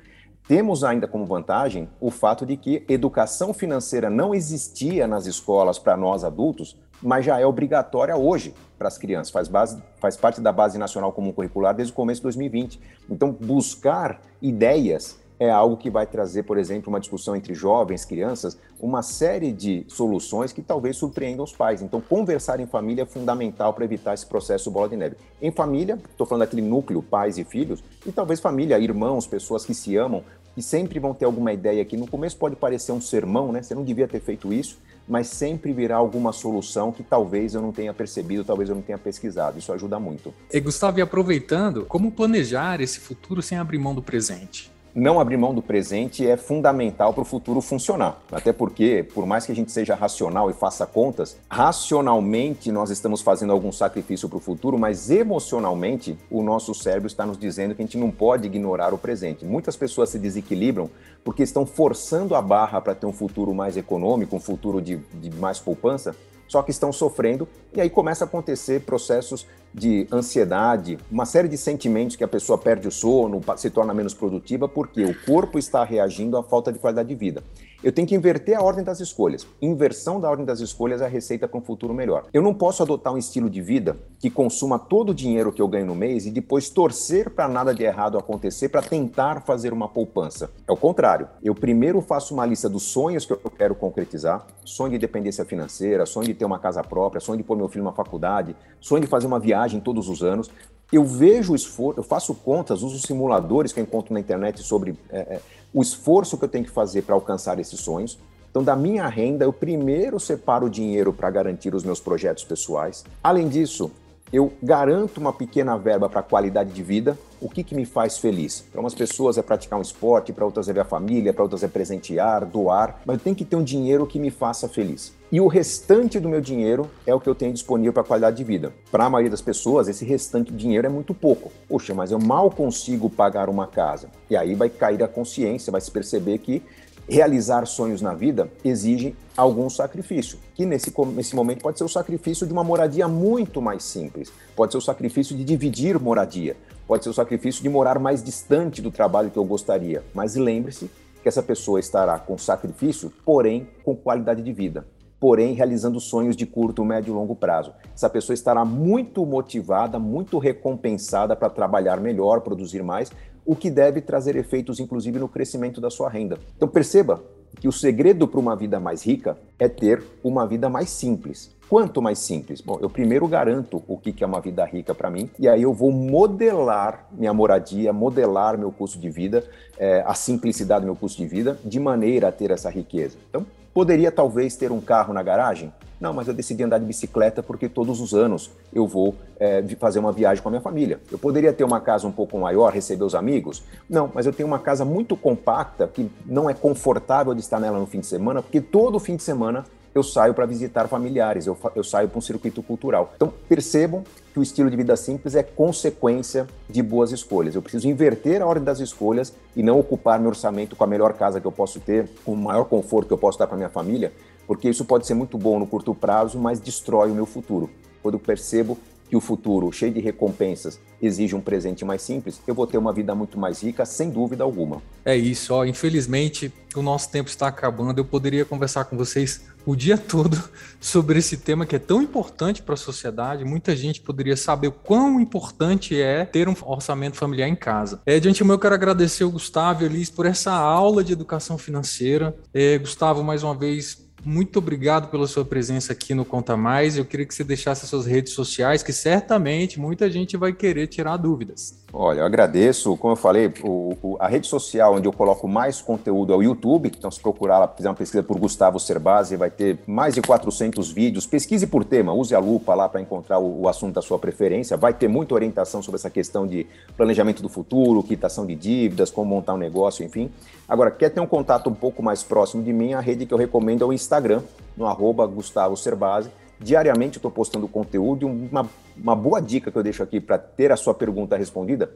Temos 0.48 0.82
ainda 0.82 1.06
como 1.06 1.24
vantagem 1.24 1.88
o 2.00 2.10
fato 2.10 2.44
de 2.44 2.56
que 2.56 2.84
educação 2.88 3.54
financeira 3.54 4.10
não 4.10 4.34
existia 4.34 5.06
nas 5.06 5.26
escolas 5.26 5.78
para 5.78 5.96
nós 5.96 6.24
adultos, 6.24 6.76
mas 7.00 7.24
já 7.24 7.40
é 7.40 7.46
obrigatória 7.46 8.16
hoje 8.16 8.54
para 8.78 8.88
as 8.88 8.98
crianças, 8.98 9.32
faz, 9.32 9.48
base, 9.48 9.82
faz 10.00 10.16
parte 10.16 10.40
da 10.40 10.52
Base 10.52 10.78
Nacional 10.78 11.12
Comum 11.12 11.32
Curricular 11.32 11.74
desde 11.74 11.92
o 11.92 11.96
começo 11.96 12.20
de 12.20 12.24
2020. 12.24 12.80
Então, 13.08 13.30
buscar 13.32 14.20
ideias 14.40 15.18
é 15.42 15.50
algo 15.50 15.76
que 15.76 15.90
vai 15.90 16.06
trazer, 16.06 16.44
por 16.44 16.56
exemplo, 16.56 16.88
uma 16.88 17.00
discussão 17.00 17.34
entre 17.34 17.52
jovens, 17.52 18.04
crianças, 18.04 18.56
uma 18.80 19.02
série 19.02 19.50
de 19.50 19.84
soluções 19.88 20.52
que 20.52 20.62
talvez 20.62 20.96
surpreendam 20.96 21.44
os 21.44 21.52
pais. 21.52 21.82
Então, 21.82 22.00
conversar 22.00 22.60
em 22.60 22.66
família 22.66 23.02
é 23.02 23.06
fundamental 23.06 23.74
para 23.74 23.84
evitar 23.84 24.14
esse 24.14 24.24
processo 24.24 24.70
bola 24.70 24.88
de 24.88 24.96
neve. 24.96 25.16
Em 25.40 25.50
família, 25.50 25.98
estou 26.10 26.26
falando 26.26 26.42
daquele 26.42 26.62
núcleo, 26.62 27.02
pais 27.02 27.38
e 27.38 27.44
filhos, 27.44 27.82
e 28.06 28.12
talvez 28.12 28.38
família, 28.38 28.78
irmãos, 28.78 29.26
pessoas 29.26 29.64
que 29.64 29.74
se 29.74 29.96
amam, 29.96 30.22
que 30.54 30.62
sempre 30.62 31.00
vão 31.00 31.12
ter 31.12 31.24
alguma 31.24 31.52
ideia 31.52 31.84
que 31.84 31.96
no 31.96 32.06
começo 32.06 32.36
pode 32.36 32.54
parecer 32.54 32.92
um 32.92 33.00
sermão, 33.00 33.50
né? 33.50 33.62
Você 33.62 33.74
não 33.74 33.82
devia 33.82 34.06
ter 34.06 34.20
feito 34.20 34.52
isso, 34.52 34.78
mas 35.08 35.26
sempre 35.26 35.72
virá 35.72 35.96
alguma 35.96 36.32
solução 36.32 36.92
que 36.92 37.02
talvez 37.02 37.54
eu 37.54 37.62
não 37.62 37.72
tenha 37.72 37.92
percebido, 37.92 38.44
talvez 38.44 38.68
eu 38.68 38.74
não 38.74 38.82
tenha 38.82 38.98
pesquisado. 38.98 39.58
Isso 39.58 39.72
ajuda 39.72 39.98
muito. 39.98 40.32
E 40.52 40.60
Gustavo, 40.60 40.98
e 40.98 41.02
aproveitando, 41.02 41.84
como 41.86 42.12
planejar 42.12 42.80
esse 42.80 43.00
futuro 43.00 43.42
sem 43.42 43.58
abrir 43.58 43.78
mão 43.78 43.94
do 43.94 44.02
presente? 44.02 44.71
Não 44.94 45.18
abrir 45.18 45.36
mão 45.36 45.54
do 45.54 45.62
presente 45.62 46.26
é 46.26 46.36
fundamental 46.36 47.12
para 47.14 47.22
o 47.22 47.24
futuro 47.24 47.60
funcionar. 47.60 48.20
Até 48.30 48.52
porque, 48.52 49.06
por 49.14 49.26
mais 49.26 49.46
que 49.46 49.52
a 49.52 49.54
gente 49.54 49.72
seja 49.72 49.94
racional 49.94 50.50
e 50.50 50.52
faça 50.52 50.86
contas, 50.86 51.36
racionalmente 51.48 52.70
nós 52.70 52.90
estamos 52.90 53.22
fazendo 53.22 53.52
algum 53.52 53.72
sacrifício 53.72 54.28
para 54.28 54.36
o 54.38 54.40
futuro, 54.40 54.78
mas 54.78 55.10
emocionalmente 55.10 56.18
o 56.30 56.42
nosso 56.42 56.74
cérebro 56.74 57.06
está 57.06 57.24
nos 57.24 57.38
dizendo 57.38 57.74
que 57.74 57.82
a 57.82 57.84
gente 57.84 57.96
não 57.96 58.10
pode 58.10 58.46
ignorar 58.46 58.92
o 58.92 58.98
presente. 58.98 59.44
Muitas 59.44 59.76
pessoas 59.76 60.10
se 60.10 60.18
desequilibram 60.18 60.90
porque 61.24 61.42
estão 61.42 61.64
forçando 61.64 62.34
a 62.34 62.42
barra 62.42 62.80
para 62.80 62.94
ter 62.94 63.06
um 63.06 63.12
futuro 63.12 63.54
mais 63.54 63.76
econômico, 63.76 64.36
um 64.36 64.40
futuro 64.40 64.82
de, 64.82 64.96
de 65.14 65.30
mais 65.36 65.58
poupança, 65.58 66.14
só 66.52 66.62
que 66.62 66.70
estão 66.70 66.92
sofrendo, 66.92 67.48
e 67.72 67.80
aí 67.80 67.88
começa 67.88 68.24
a 68.24 68.26
acontecer 68.26 68.82
processos 68.82 69.46
de 69.72 70.06
ansiedade, 70.12 70.98
uma 71.10 71.24
série 71.24 71.48
de 71.48 71.56
sentimentos 71.56 72.14
que 72.14 72.22
a 72.22 72.28
pessoa 72.28 72.58
perde 72.58 72.86
o 72.86 72.90
sono, 72.90 73.40
se 73.56 73.70
torna 73.70 73.94
menos 73.94 74.12
produtiva, 74.12 74.68
porque 74.68 75.02
o 75.02 75.14
corpo 75.24 75.58
está 75.58 75.82
reagindo 75.82 76.36
à 76.36 76.42
falta 76.42 76.70
de 76.70 76.78
qualidade 76.78 77.08
de 77.08 77.14
vida. 77.14 77.42
Eu 77.82 77.90
tenho 77.90 78.06
que 78.06 78.14
inverter 78.14 78.56
a 78.56 78.62
ordem 78.62 78.84
das 78.84 79.00
escolhas. 79.00 79.44
Inversão 79.60 80.20
da 80.20 80.30
ordem 80.30 80.44
das 80.46 80.60
escolhas 80.60 81.02
é 81.02 81.04
a 81.04 81.08
receita 81.08 81.48
para 81.48 81.58
um 81.58 81.62
futuro 81.62 81.92
melhor. 81.92 82.26
Eu 82.32 82.40
não 82.40 82.54
posso 82.54 82.80
adotar 82.80 83.12
um 83.12 83.18
estilo 83.18 83.50
de 83.50 83.60
vida 83.60 83.96
que 84.20 84.30
consuma 84.30 84.78
todo 84.78 85.10
o 85.10 85.14
dinheiro 85.14 85.52
que 85.52 85.60
eu 85.60 85.66
ganho 85.66 85.86
no 85.86 85.94
mês 85.94 86.24
e 86.24 86.30
depois 86.30 86.70
torcer 86.70 87.30
para 87.30 87.48
nada 87.48 87.74
de 87.74 87.82
errado 87.82 88.16
acontecer 88.16 88.68
para 88.68 88.82
tentar 88.82 89.42
fazer 89.42 89.72
uma 89.72 89.88
poupança. 89.88 90.50
É 90.68 90.70
o 90.70 90.76
contrário. 90.76 91.28
Eu 91.42 91.56
primeiro 91.56 92.00
faço 92.00 92.32
uma 92.34 92.46
lista 92.46 92.68
dos 92.68 92.84
sonhos 92.84 93.26
que 93.26 93.32
eu 93.32 93.38
quero 93.38 93.74
concretizar: 93.74 94.46
sonho 94.64 94.90
de 94.90 94.96
independência 94.96 95.44
financeira, 95.44 96.06
sonho 96.06 96.26
de 96.26 96.34
ter 96.34 96.44
uma 96.44 96.60
casa 96.60 96.84
própria, 96.84 97.20
sonho 97.20 97.38
de 97.38 97.42
pôr 97.42 97.56
meu 97.56 97.68
filho 97.68 97.82
numa 97.82 97.92
faculdade, 97.92 98.54
sonho 98.80 99.00
de 99.00 99.08
fazer 99.08 99.26
uma 99.26 99.40
viagem 99.40 99.80
todos 99.80 100.08
os 100.08 100.22
anos 100.22 100.50
eu 100.92 101.04
vejo 101.06 101.54
o 101.54 101.56
esforço, 101.56 101.98
eu 101.98 102.04
faço 102.04 102.34
contas, 102.34 102.82
uso 102.82 102.98
simuladores 102.98 103.72
que 103.72 103.80
eu 103.80 103.82
encontro 103.82 104.12
na 104.12 104.20
internet 104.20 104.62
sobre 104.62 104.94
é, 105.08 105.20
é, 105.20 105.40
o 105.72 105.82
esforço 105.82 106.36
que 106.36 106.44
eu 106.44 106.48
tenho 106.48 106.64
que 106.64 106.70
fazer 106.70 107.02
para 107.02 107.14
alcançar 107.14 107.58
esses 107.58 107.80
sonhos. 107.80 108.18
Então, 108.50 108.62
da 108.62 108.76
minha 108.76 109.06
renda, 109.06 109.44
eu 109.44 109.52
primeiro 109.52 110.20
separo 110.20 110.66
o 110.66 110.70
dinheiro 110.70 111.12
para 111.12 111.30
garantir 111.30 111.74
os 111.74 111.82
meus 111.82 112.00
projetos 112.00 112.44
pessoais. 112.44 113.02
Além 113.22 113.48
disso, 113.48 113.90
eu 114.32 114.50
garanto 114.62 115.18
uma 115.18 115.32
pequena 115.32 115.76
verba 115.76 116.08
para 116.08 116.22
qualidade 116.22 116.72
de 116.72 116.82
vida. 116.82 117.18
O 117.38 117.50
que, 117.50 117.62
que 117.62 117.74
me 117.74 117.84
faz 117.84 118.16
feliz? 118.16 118.64
Para 118.72 118.80
umas 118.80 118.94
pessoas 118.94 119.36
é 119.36 119.42
praticar 119.42 119.78
um 119.78 119.82
esporte, 119.82 120.32
para 120.32 120.46
outras 120.46 120.68
é 120.68 120.72
ver 120.72 120.80
a 120.80 120.84
família, 120.84 121.34
para 121.34 121.42
outras 121.42 121.62
é 121.62 121.68
presentear, 121.68 122.46
doar, 122.46 123.02
mas 123.04 123.20
tenho 123.20 123.36
que 123.36 123.44
ter 123.44 123.56
um 123.56 123.62
dinheiro 123.62 124.06
que 124.06 124.18
me 124.18 124.30
faça 124.30 124.68
feliz. 124.68 125.12
E 125.30 125.40
o 125.40 125.48
restante 125.48 126.18
do 126.18 126.28
meu 126.28 126.40
dinheiro 126.40 126.90
é 127.06 127.14
o 127.14 127.20
que 127.20 127.28
eu 127.28 127.34
tenho 127.34 127.52
disponível 127.52 127.92
para 127.92 128.04
qualidade 128.04 128.36
de 128.36 128.44
vida. 128.44 128.72
Para 128.90 129.04
a 129.04 129.10
maioria 129.10 129.30
das 129.30 129.42
pessoas, 129.42 129.88
esse 129.88 130.04
restante 130.04 130.50
de 130.50 130.56
dinheiro 130.56 130.86
é 130.86 130.90
muito 130.90 131.12
pouco. 131.12 131.50
Poxa, 131.68 131.92
mas 131.94 132.10
eu 132.10 132.18
mal 132.18 132.50
consigo 132.50 133.10
pagar 133.10 133.48
uma 133.48 133.66
casa. 133.66 134.08
E 134.30 134.36
aí 134.36 134.54
vai 134.54 134.70
cair 134.70 135.02
a 135.02 135.08
consciência, 135.08 135.70
vai 135.70 135.80
se 135.80 135.90
perceber 135.90 136.38
que 136.38 136.62
realizar 137.08 137.66
sonhos 137.66 138.00
na 138.00 138.14
vida 138.14 138.50
exige 138.64 139.14
algum 139.36 139.68
sacrifício, 139.68 140.38
que 140.54 140.64
nesse, 140.64 140.92
nesse 141.14 141.34
momento 141.34 141.62
pode 141.62 141.78
ser 141.78 141.84
o 141.84 141.88
sacrifício 141.88 142.46
de 142.46 142.52
uma 142.52 142.64
moradia 142.64 143.08
muito 143.08 143.60
mais 143.60 143.82
simples, 143.82 144.32
pode 144.54 144.72
ser 144.72 144.78
o 144.78 144.82
sacrifício 144.82 145.36
de 145.36 145.44
dividir 145.44 145.98
moradia, 145.98 146.56
pode 146.86 147.04
ser 147.04 147.10
o 147.10 147.14
sacrifício 147.14 147.62
de 147.62 147.68
morar 147.68 147.98
mais 147.98 148.22
distante 148.22 148.82
do 148.82 148.90
trabalho 148.90 149.30
que 149.30 149.38
eu 149.38 149.44
gostaria. 149.44 150.02
Mas 150.14 150.36
lembre-se 150.36 150.90
que 151.22 151.28
essa 151.28 151.42
pessoa 151.42 151.80
estará 151.80 152.18
com 152.18 152.36
sacrifício, 152.36 153.12
porém 153.24 153.68
com 153.84 153.94
qualidade 153.94 154.42
de 154.42 154.52
vida, 154.52 154.84
porém 155.22 155.54
realizando 155.54 156.00
sonhos 156.00 156.34
de 156.34 156.44
curto, 156.44 156.84
médio 156.84 157.12
e 157.12 157.14
longo 157.14 157.36
prazo. 157.36 157.72
Essa 157.94 158.10
pessoa 158.10 158.34
estará 158.34 158.64
muito 158.64 159.24
motivada, 159.24 159.96
muito 159.96 160.36
recompensada 160.36 161.36
para 161.36 161.48
trabalhar 161.48 162.00
melhor, 162.00 162.40
produzir 162.40 162.82
mais, 162.82 163.08
o 163.46 163.54
que 163.54 163.70
deve 163.70 164.00
trazer 164.00 164.34
efeitos, 164.34 164.80
inclusive, 164.80 165.20
no 165.20 165.28
crescimento 165.28 165.80
da 165.80 165.90
sua 165.90 166.10
renda. 166.10 166.38
Então, 166.56 166.66
perceba 166.66 167.22
que 167.60 167.68
o 167.68 167.72
segredo 167.72 168.26
para 168.26 168.40
uma 168.40 168.56
vida 168.56 168.80
mais 168.80 169.04
rica 169.04 169.36
é 169.58 169.68
ter 169.68 170.02
uma 170.22 170.46
vida 170.46 170.68
mais 170.68 170.90
simples. 170.90 171.50
Quanto 171.68 172.02
mais 172.02 172.18
simples? 172.18 172.60
Bom, 172.60 172.78
eu 172.82 172.90
primeiro 172.90 173.26
garanto 173.26 173.82
o 173.88 173.96
que 173.96 174.22
é 174.22 174.26
uma 174.26 174.40
vida 174.40 174.62
rica 174.64 174.94
para 174.94 175.08
mim, 175.08 175.30
e 175.38 175.48
aí 175.48 175.62
eu 175.62 175.72
vou 175.72 175.90
modelar 175.90 177.06
minha 177.10 177.32
moradia, 177.32 177.92
modelar 177.92 178.58
meu 178.58 178.70
custo 178.70 178.98
de 178.98 179.08
vida, 179.08 179.42
é, 179.78 180.02
a 180.06 180.12
simplicidade 180.12 180.82
do 180.82 180.86
meu 180.86 180.96
custo 180.96 181.22
de 181.22 181.26
vida, 181.26 181.58
de 181.64 181.80
maneira 181.80 182.28
a 182.28 182.32
ter 182.32 182.50
essa 182.50 182.68
riqueza. 182.68 183.16
Então, 183.30 183.46
poderia 183.72 184.12
talvez 184.12 184.54
ter 184.54 184.70
um 184.70 184.82
carro 184.82 185.14
na 185.14 185.22
garagem? 185.22 185.72
Não, 186.02 186.12
mas 186.12 186.26
eu 186.26 186.34
decidi 186.34 186.64
andar 186.64 186.78
de 186.78 186.84
bicicleta 186.84 187.44
porque 187.44 187.68
todos 187.68 188.00
os 188.00 188.12
anos 188.12 188.50
eu 188.74 188.88
vou 188.88 189.14
é, 189.38 189.62
fazer 189.78 190.00
uma 190.00 190.10
viagem 190.10 190.42
com 190.42 190.48
a 190.48 190.50
minha 190.50 190.60
família. 190.60 191.00
Eu 191.12 191.16
poderia 191.16 191.52
ter 191.52 191.62
uma 191.62 191.80
casa 191.80 192.08
um 192.08 192.10
pouco 192.10 192.36
maior, 192.36 192.72
receber 192.72 193.04
os 193.04 193.14
amigos? 193.14 193.62
Não, 193.88 194.10
mas 194.12 194.26
eu 194.26 194.32
tenho 194.32 194.48
uma 194.48 194.58
casa 194.58 194.84
muito 194.84 195.16
compacta 195.16 195.86
que 195.86 196.10
não 196.26 196.50
é 196.50 196.54
confortável 196.54 197.32
de 197.34 197.40
estar 197.40 197.60
nela 197.60 197.78
no 197.78 197.86
fim 197.86 198.00
de 198.00 198.06
semana, 198.06 198.42
porque 198.42 198.60
todo 198.60 198.98
fim 198.98 199.14
de 199.14 199.22
semana 199.22 199.64
eu 199.94 200.02
saio 200.02 200.34
para 200.34 200.44
visitar 200.44 200.88
familiares, 200.88 201.46
eu, 201.46 201.56
eu 201.76 201.84
saio 201.84 202.08
para 202.08 202.18
um 202.18 202.22
circuito 202.22 202.62
cultural. 202.62 203.12
Então, 203.14 203.32
percebam 203.48 204.02
que 204.32 204.40
o 204.40 204.42
estilo 204.42 204.70
de 204.70 204.76
vida 204.76 204.96
simples 204.96 205.34
é 205.34 205.42
consequência 205.42 206.46
de 206.68 206.82
boas 206.82 207.12
escolhas. 207.12 207.54
Eu 207.54 207.62
preciso 207.62 207.86
inverter 207.86 208.40
a 208.40 208.46
ordem 208.46 208.64
das 208.64 208.80
escolhas 208.80 209.34
e 209.54 209.62
não 209.62 209.78
ocupar 209.78 210.18
meu 210.18 210.30
orçamento 210.30 210.74
com 210.74 210.82
a 210.82 210.86
melhor 210.86 211.12
casa 211.12 211.40
que 211.40 211.46
eu 211.46 211.52
posso 211.52 211.78
ter, 211.78 212.08
com 212.24 212.32
o 212.32 212.36
maior 212.36 212.64
conforto 212.64 213.08
que 213.08 213.12
eu 213.12 213.18
posso 213.18 213.38
dar 213.38 213.46
para 213.46 213.56
minha 213.56 213.68
família, 213.68 214.12
porque 214.46 214.68
isso 214.68 214.84
pode 214.84 215.06
ser 215.06 215.14
muito 215.14 215.38
bom 215.38 215.58
no 215.58 215.66
curto 215.66 215.94
prazo, 215.94 216.38
mas 216.38 216.60
destrói 216.60 217.10
o 217.10 217.14
meu 217.14 217.26
futuro. 217.26 217.70
Quando 218.02 218.14
eu 218.14 218.20
percebo 218.20 218.78
que 219.12 219.16
o 219.16 219.20
futuro, 219.20 219.70
cheio 219.70 219.92
de 219.92 220.00
recompensas, 220.00 220.80
exige 221.00 221.36
um 221.36 221.40
presente 221.42 221.84
mais 221.84 222.00
simples, 222.00 222.40
eu 222.46 222.54
vou 222.54 222.66
ter 222.66 222.78
uma 222.78 222.94
vida 222.94 223.14
muito 223.14 223.38
mais 223.38 223.62
rica, 223.62 223.84
sem 223.84 224.08
dúvida 224.08 224.42
alguma. 224.42 224.80
É 225.04 225.14
isso, 225.14 225.52
ó. 225.52 225.66
Infelizmente, 225.66 226.50
o 226.74 226.80
nosso 226.80 227.10
tempo 227.10 227.28
está 227.28 227.46
acabando. 227.48 227.98
Eu 227.98 228.06
poderia 228.06 228.46
conversar 228.46 228.86
com 228.86 228.96
vocês 228.96 229.42
o 229.66 229.76
dia 229.76 229.98
todo 229.98 230.42
sobre 230.80 231.18
esse 231.18 231.36
tema 231.36 231.66
que 231.66 231.76
é 231.76 231.78
tão 231.78 232.00
importante 232.00 232.62
para 232.62 232.72
a 232.72 232.76
sociedade. 232.78 233.44
Muita 233.44 233.76
gente 233.76 234.00
poderia 234.00 234.34
saber 234.34 234.68
o 234.68 234.72
quão 234.72 235.20
importante 235.20 236.00
é 236.00 236.24
ter 236.24 236.48
um 236.48 236.54
orçamento 236.62 237.18
familiar 237.18 237.48
em 237.48 237.54
casa. 237.54 238.00
É, 238.06 238.18
de 238.18 238.30
antemão, 238.30 238.54
eu 238.54 238.58
quero 238.58 238.74
agradecer 238.74 239.24
o 239.24 239.30
Gustavo 239.30 239.82
e 239.82 239.86
Elis 239.86 240.08
por 240.08 240.24
essa 240.24 240.52
aula 240.52 241.04
de 241.04 241.12
educação 241.12 241.58
financeira. 241.58 242.34
É, 242.54 242.78
Gustavo, 242.78 243.22
mais 243.22 243.42
uma 243.42 243.54
vez, 243.54 244.10
muito 244.24 244.58
obrigado 244.58 245.08
pela 245.08 245.26
sua 245.26 245.44
presença 245.44 245.92
aqui 245.92 246.14
no 246.14 246.24
Conta 246.24 246.56
Mais. 246.56 246.96
Eu 246.96 247.04
queria 247.04 247.26
que 247.26 247.34
você 247.34 247.42
deixasse 247.42 247.84
as 247.84 247.90
suas 247.90 248.06
redes 248.06 248.32
sociais, 248.32 248.82
que 248.82 248.92
certamente 248.92 249.80
muita 249.80 250.10
gente 250.10 250.36
vai 250.36 250.52
querer 250.52 250.86
tirar 250.86 251.16
dúvidas. 251.16 251.82
Olha, 251.94 252.20
eu 252.20 252.24
agradeço. 252.24 252.96
Como 252.96 253.12
eu 253.12 253.16
falei, 253.16 253.52
o, 253.62 253.94
o, 254.02 254.16
a 254.18 254.26
rede 254.26 254.46
social 254.46 254.94
onde 254.94 255.06
eu 255.06 255.12
coloco 255.12 255.46
mais 255.46 255.82
conteúdo 255.82 256.32
é 256.32 256.36
o 256.36 256.42
YouTube. 256.42 256.90
Então, 256.96 257.10
se 257.10 257.20
procurar 257.20 257.58
lá, 257.58 257.68
fizer 257.68 257.88
uma 257.88 257.94
pesquisa 257.94 258.22
por 258.22 258.38
Gustavo 258.38 258.80
Cerbasi, 258.80 259.36
vai 259.36 259.50
ter 259.50 259.78
mais 259.86 260.14
de 260.14 260.22
400 260.22 260.90
vídeos. 260.90 261.26
Pesquise 261.26 261.66
por 261.66 261.84
tema, 261.84 262.14
use 262.14 262.34
a 262.34 262.38
lupa 262.38 262.74
lá 262.74 262.88
para 262.88 263.00
encontrar 263.00 263.38
o, 263.38 263.62
o, 263.62 263.68
assunto 263.68 263.94
da 263.94 264.00
sua 264.00 264.18
preferência. 264.18 264.74
Vai 264.74 264.94
ter 264.94 265.06
muita 265.06 265.34
orientação 265.34 265.82
sobre 265.82 265.98
essa 265.98 266.08
questão 266.08 266.46
de 266.46 266.66
planejamento 266.96 267.42
do 267.42 267.48
futuro, 267.48 268.02
quitação 268.02 268.46
de 268.46 268.54
dívidas, 268.54 269.10
como 269.10 269.28
montar 269.28 269.52
um 269.52 269.58
negócio, 269.58 270.02
enfim. 270.02 270.30
Agora, 270.66 270.90
quer 270.90 271.10
ter 271.10 271.20
um 271.20 271.26
contato 271.26 271.68
um 271.68 271.74
pouco 271.74 272.02
mais 272.02 272.22
próximo 272.22 272.62
de 272.62 272.72
mim? 272.72 272.94
A 272.94 273.00
rede 273.00 273.26
que 273.26 273.34
eu 273.34 273.38
recomendo 273.38 273.82
é 273.82 273.86
o 273.86 273.92
Instagram, 274.12 274.42
no 274.76 274.86
arroba 274.86 275.26
Gustavo 275.26 275.76
Cerbasi 275.76 276.30
Diariamente 276.62 277.16
eu 277.16 277.18
estou 277.18 277.30
postando 277.30 277.66
conteúdo 277.66 278.28
e 278.28 278.30
uma, 278.30 278.68
uma 278.96 279.16
boa 279.16 279.40
dica 279.40 279.70
que 279.70 279.76
eu 279.76 279.82
deixo 279.82 280.02
aqui 280.02 280.20
para 280.20 280.38
ter 280.38 280.70
a 280.70 280.76
sua 280.76 280.94
pergunta 280.94 281.36
respondida, 281.36 281.90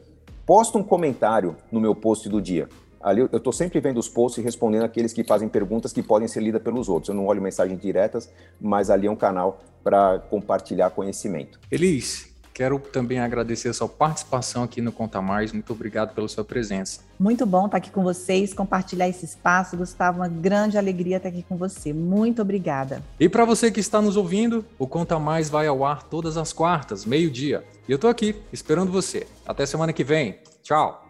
posta 0.45 0.77
um 0.77 0.83
comentário 0.83 1.55
no 1.71 1.79
meu 1.79 1.95
post 1.95 2.27
do 2.27 2.41
dia. 2.41 2.67
Ali 2.99 3.21
eu 3.21 3.37
estou 3.37 3.53
sempre 3.53 3.79
vendo 3.79 3.97
os 3.97 4.09
posts 4.09 4.39
e 4.39 4.41
respondendo 4.41 4.83
aqueles 4.83 5.13
que 5.13 5.23
fazem 5.23 5.47
perguntas 5.47 5.93
que 5.93 6.03
podem 6.03 6.27
ser 6.27 6.41
lidas 6.41 6.61
pelos 6.61 6.89
outros. 6.89 7.07
Eu 7.07 7.15
não 7.15 7.27
olho 7.27 7.41
mensagens 7.41 7.79
diretas, 7.79 8.29
mas 8.59 8.89
ali 8.89 9.07
é 9.07 9.11
um 9.11 9.15
canal 9.15 9.61
para 9.81 10.19
compartilhar 10.19 10.89
conhecimento. 10.89 11.57
Elis, 11.71 12.35
Quero 12.57 12.79
também 12.79 13.19
agradecer 13.19 13.69
a 13.69 13.73
sua 13.73 13.87
participação 13.87 14.63
aqui 14.63 14.81
no 14.81 14.91
Conta 14.91 15.21
Mais. 15.21 15.51
Muito 15.51 15.71
obrigado 15.71 16.15
pela 16.15 16.27
sua 16.27 16.43
presença. 16.43 17.01
Muito 17.19 17.45
bom 17.45 17.67
estar 17.67 17.77
aqui 17.77 17.91
com 17.91 18.01
vocês, 18.01 18.51
compartilhar 18.51 19.07
esse 19.07 19.25
espaço. 19.25 19.77
Gustavo, 19.77 20.21
uma 20.21 20.27
grande 20.27 20.75
alegria 20.75 21.17
estar 21.17 21.29
aqui 21.29 21.45
com 21.47 21.55
você. 21.55 21.93
Muito 21.93 22.41
obrigada. 22.41 23.03
E 23.19 23.29
para 23.29 23.45
você 23.45 23.69
que 23.69 23.79
está 23.79 24.01
nos 24.01 24.17
ouvindo, 24.17 24.65
o 24.79 24.87
Conta 24.87 25.19
Mais 25.19 25.51
vai 25.51 25.67
ao 25.67 25.85
ar 25.85 26.01
todas 26.01 26.35
as 26.35 26.51
quartas, 26.51 27.05
meio-dia. 27.05 27.63
E 27.87 27.91
eu 27.91 27.97
estou 27.97 28.09
aqui 28.09 28.35
esperando 28.51 28.91
você. 28.91 29.27
Até 29.45 29.63
semana 29.67 29.93
que 29.93 30.03
vem. 30.03 30.39
Tchau. 30.63 31.07